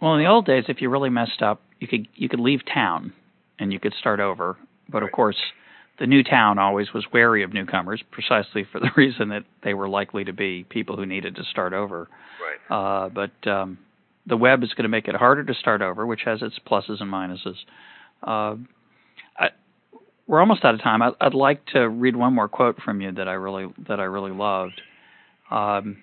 [0.00, 2.60] Well, in the old days, if you really messed up, you could you could leave
[2.64, 3.12] town
[3.58, 4.56] and you could start over.
[4.88, 5.08] But right.
[5.08, 5.36] of course,
[5.98, 9.88] the new town always was wary of newcomers, precisely for the reason that they were
[9.88, 12.08] likely to be people who needed to start over.
[12.40, 13.04] Right.
[13.04, 13.78] Uh, but um,
[14.26, 17.00] the web is going to make it harder to start over, which has its pluses
[17.00, 17.56] and minuses.
[18.22, 18.56] Uh,
[19.38, 19.48] I,
[20.26, 21.02] we're almost out of time.
[21.02, 24.04] I, would like to read one more quote from you that I really that I
[24.04, 24.80] really loved.
[25.50, 26.02] Um,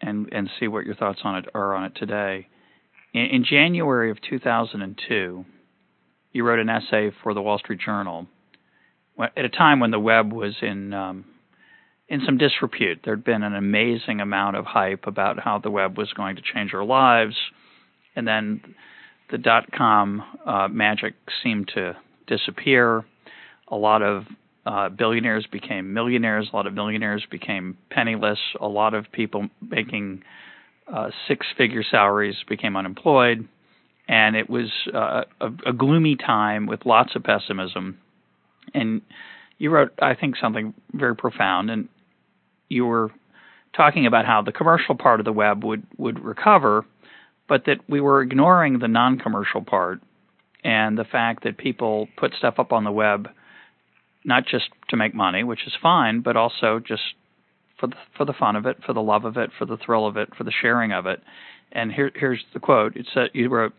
[0.00, 2.48] and and see what your thoughts on it are on it today.
[3.12, 5.44] In, in January of 2002,
[6.32, 8.26] you wrote an essay for the Wall Street Journal
[9.36, 11.24] at a time when the web was in um,
[12.08, 13.00] in some disrepute.
[13.04, 16.72] There'd been an amazing amount of hype about how the web was going to change
[16.74, 17.36] our lives,
[18.16, 18.74] and then
[19.30, 21.96] the dot com uh, magic seemed to
[22.26, 23.04] disappear.
[23.70, 24.24] A lot of
[24.64, 26.48] uh, billionaires became millionaires.
[26.50, 28.38] A lot of millionaires became penniless.
[28.60, 30.22] A lot of people making
[30.90, 33.46] uh, six-figure salaries became unemployed,
[34.08, 37.98] and it was uh, a, a gloomy time with lots of pessimism.
[38.72, 39.02] And
[39.58, 41.88] you wrote, I think, something very profound, and
[42.68, 43.10] you were
[43.76, 46.84] talking about how the commercial part of the web would would recover,
[47.48, 50.00] but that we were ignoring the non-commercial part
[50.64, 53.28] and the fact that people put stuff up on the web
[54.24, 57.02] not just to make money, which is fine, but also just
[57.78, 60.06] for the, for the fun of it, for the love of it, for the thrill
[60.06, 61.22] of it, for the sharing of it.
[61.72, 62.96] And here, here's the quote.
[62.96, 63.72] It said, you wrote,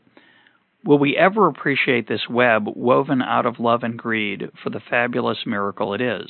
[0.85, 5.39] Will we ever appreciate this web woven out of love and greed for the fabulous
[5.45, 6.29] miracle it is?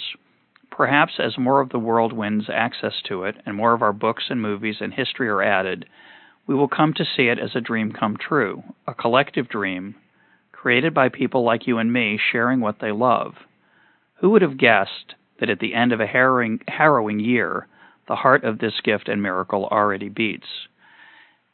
[0.71, 4.25] Perhaps as more of the world wins access to it and more of our books
[4.29, 5.85] and movies and history are added,
[6.47, 9.95] we will come to see it as a dream come true, a collective dream
[10.51, 13.33] created by people like you and me sharing what they love.
[14.15, 17.67] Who would have guessed that at the end of a harrowing, harrowing year,
[18.07, 20.47] the heart of this gift and miracle already beats?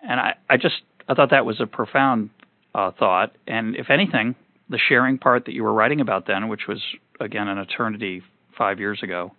[0.02, 2.30] And I, I just I thought that was a profound
[2.74, 3.36] uh, thought.
[3.48, 4.36] And if anything,
[4.70, 6.82] the sharing part that you were writing about then, which was
[7.20, 8.24] again an eternity
[8.58, 9.32] five years ago,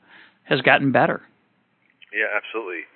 [0.45, 1.23] has gotten better.
[2.13, 2.87] Yeah, absolutely.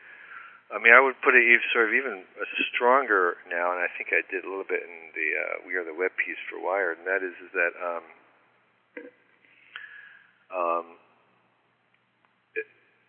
[0.70, 1.42] I mean, I would put it
[1.74, 2.22] sort of even
[2.70, 5.82] stronger now, and I think I did a little bit in the uh, We Are
[5.82, 8.04] the Web piece for Wired, and that is, is that um,
[10.54, 10.86] um,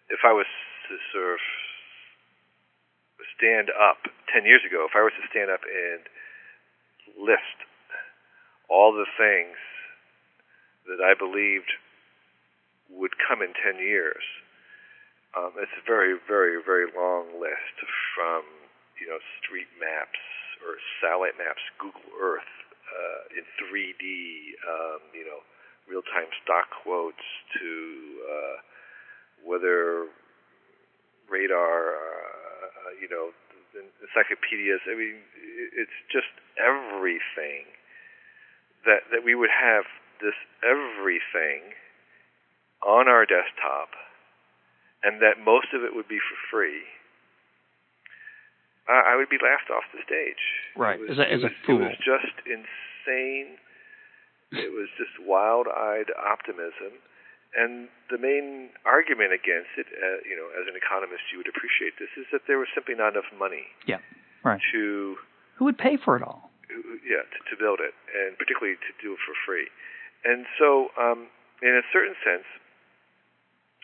[0.10, 0.50] if I was
[0.90, 1.42] to sort of
[3.38, 6.02] stand up 10 years ago, if I was to stand up and
[7.14, 7.62] list
[8.70, 9.58] all the things
[10.90, 11.70] that I believed
[12.94, 14.24] would come in 10 years,
[15.38, 17.76] um, it's a very, very, very long list
[18.16, 18.44] from
[19.00, 20.20] you know street maps
[20.62, 22.52] or satellite maps, Google Earth
[22.92, 24.04] uh, in 3D,
[24.68, 25.42] um, you know,
[25.90, 27.26] real-time stock quotes
[27.58, 27.72] to
[28.22, 28.56] uh,
[29.42, 30.08] weather
[31.30, 33.32] radar, uh, you know,
[34.04, 34.84] encyclopedias.
[34.86, 35.18] I mean,
[35.74, 37.72] it's just everything
[38.86, 39.86] that that we would have
[40.20, 41.74] this everything
[42.82, 43.94] on our desktop
[45.04, 46.86] and that most of it would be for free,
[48.90, 50.42] uh, I would be laughed off the stage.
[50.76, 51.82] Right, was, as a, as a fool.
[51.82, 53.58] It was just insane.
[54.52, 56.98] it was just wild-eyed optimism.
[57.52, 62.00] And the main argument against it, uh, you know, as an economist, you would appreciate
[62.00, 63.68] this, is that there was simply not enough money.
[63.84, 64.00] Yeah,
[64.44, 64.62] right.
[64.72, 65.20] To
[65.60, 66.50] who would pay for it all?
[67.04, 69.68] Yeah, to, to build it, and particularly to do it for free.
[70.24, 71.28] And so, um,
[71.60, 72.48] in a certain sense,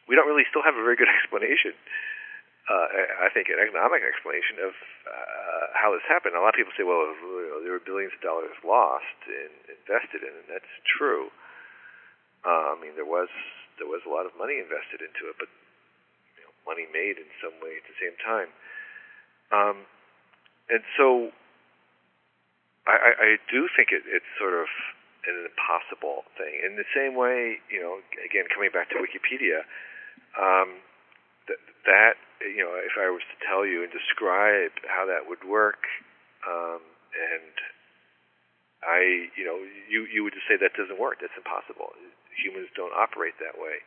[0.08, 1.76] we don't really still have a very good explanation.
[2.68, 4.76] Uh, I think an economic explanation of
[5.08, 6.36] uh, how this happened.
[6.36, 7.00] A lot of people say, well,
[7.64, 11.32] there were billions of dollars lost and invested in, and that's true.
[12.44, 13.32] Uh, I mean, there was
[13.80, 15.48] there was a lot of money invested into it, but
[16.36, 18.52] you know, money made in some way at the same time.
[19.48, 19.88] Um,
[20.68, 21.32] and so,
[22.84, 24.68] I, I, do think it, it's sort of
[25.24, 26.60] an impossible thing.
[26.68, 29.64] In the same way, you know, again, coming back to Wikipedia,
[30.38, 30.80] um,
[31.48, 35.42] th- that you know, if I was to tell you and describe how that would
[35.42, 35.90] work,
[36.46, 36.82] um,
[37.18, 37.54] and
[38.86, 39.58] I, you know,
[39.90, 41.18] you you would just say that doesn't work.
[41.22, 41.98] That's impossible.
[42.38, 43.82] Humans don't operate that way,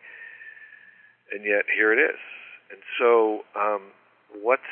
[1.31, 2.19] and yet here it is.
[2.75, 3.95] And so, um,
[4.35, 4.63] what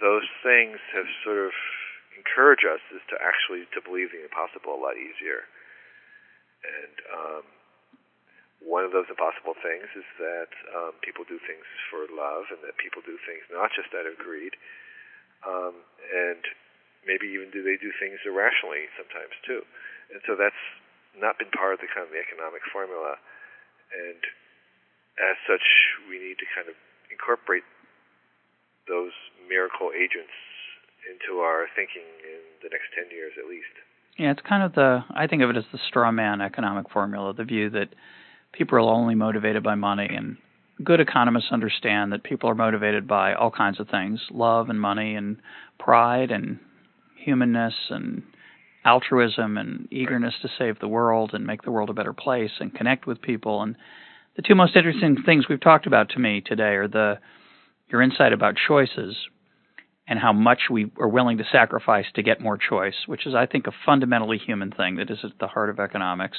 [0.00, 1.52] those things have sort of
[2.16, 5.48] encouraged us is to actually to believe the impossible a lot easier.
[6.62, 7.44] And um,
[8.62, 12.78] one of those impossible things is that um, people do things for love, and that
[12.78, 14.54] people do things not just out of greed,
[15.42, 16.42] um, and
[17.02, 19.66] maybe even do they do things irrationally sometimes too.
[20.14, 20.62] And so that's
[21.18, 23.18] not been part of the kind of the economic formula,
[23.92, 24.22] and
[25.20, 25.66] as such,
[26.08, 26.76] we need to kind of
[27.12, 27.66] incorporate
[28.88, 29.12] those
[29.44, 30.32] miracle agents
[31.04, 33.74] into our thinking in the next 10 years at least.
[34.16, 37.34] Yeah, it's kind of the I think of it as the straw man economic formula,
[37.34, 37.88] the view that
[38.52, 40.36] people are only motivated by money and
[40.84, 45.14] good economists understand that people are motivated by all kinds of things love and money
[45.14, 45.36] and
[45.78, 46.58] pride and
[47.16, 48.22] humanness and
[48.84, 52.74] altruism and eagerness to save the world and make the world a better place and
[52.74, 53.62] connect with people.
[53.62, 53.76] And
[54.36, 57.18] the two most interesting things we've talked about to me today are the
[57.88, 59.14] your insight about choices
[60.08, 63.46] and how much we are willing to sacrifice to get more choice, which is I
[63.46, 66.38] think a fundamentally human thing that is at the heart of economics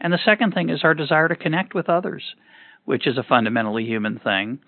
[0.00, 2.22] and the second thing is our desire to connect with others,
[2.84, 4.58] which is a fundamentally human thing.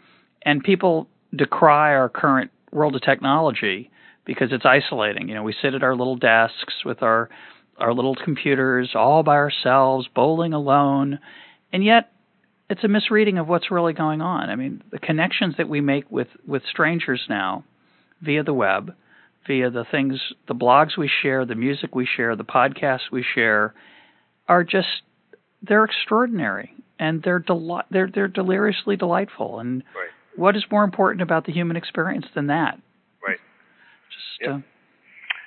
[0.42, 3.90] And people decry our current world of technology
[4.24, 5.28] because it's isolating.
[5.28, 7.28] You know, we sit at our little desks with our
[7.78, 11.20] our little computers all by ourselves, bowling alone,
[11.72, 12.10] and yet
[12.68, 14.50] it's a misreading of what's really going on.
[14.50, 17.64] I mean, the connections that we make with with strangers now
[18.20, 18.94] via the web,
[19.46, 23.74] via the things, the blogs we share, the music we share, the podcasts we share,
[24.48, 25.02] are just
[25.62, 29.60] they're extraordinary and they're deli- they're they're deliriously delightful.
[29.60, 30.08] And right.
[30.36, 32.78] what is more important about the human experience than that?
[33.26, 33.38] Right.
[34.08, 34.50] Just yep.
[34.50, 34.56] uh,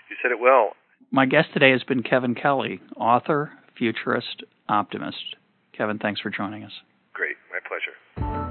[0.09, 0.73] you said it well.
[1.11, 5.35] My guest today has been Kevin Kelly, author, futurist, optimist.
[5.77, 6.71] Kevin, thanks for joining us.
[7.13, 8.50] Great, my pleasure.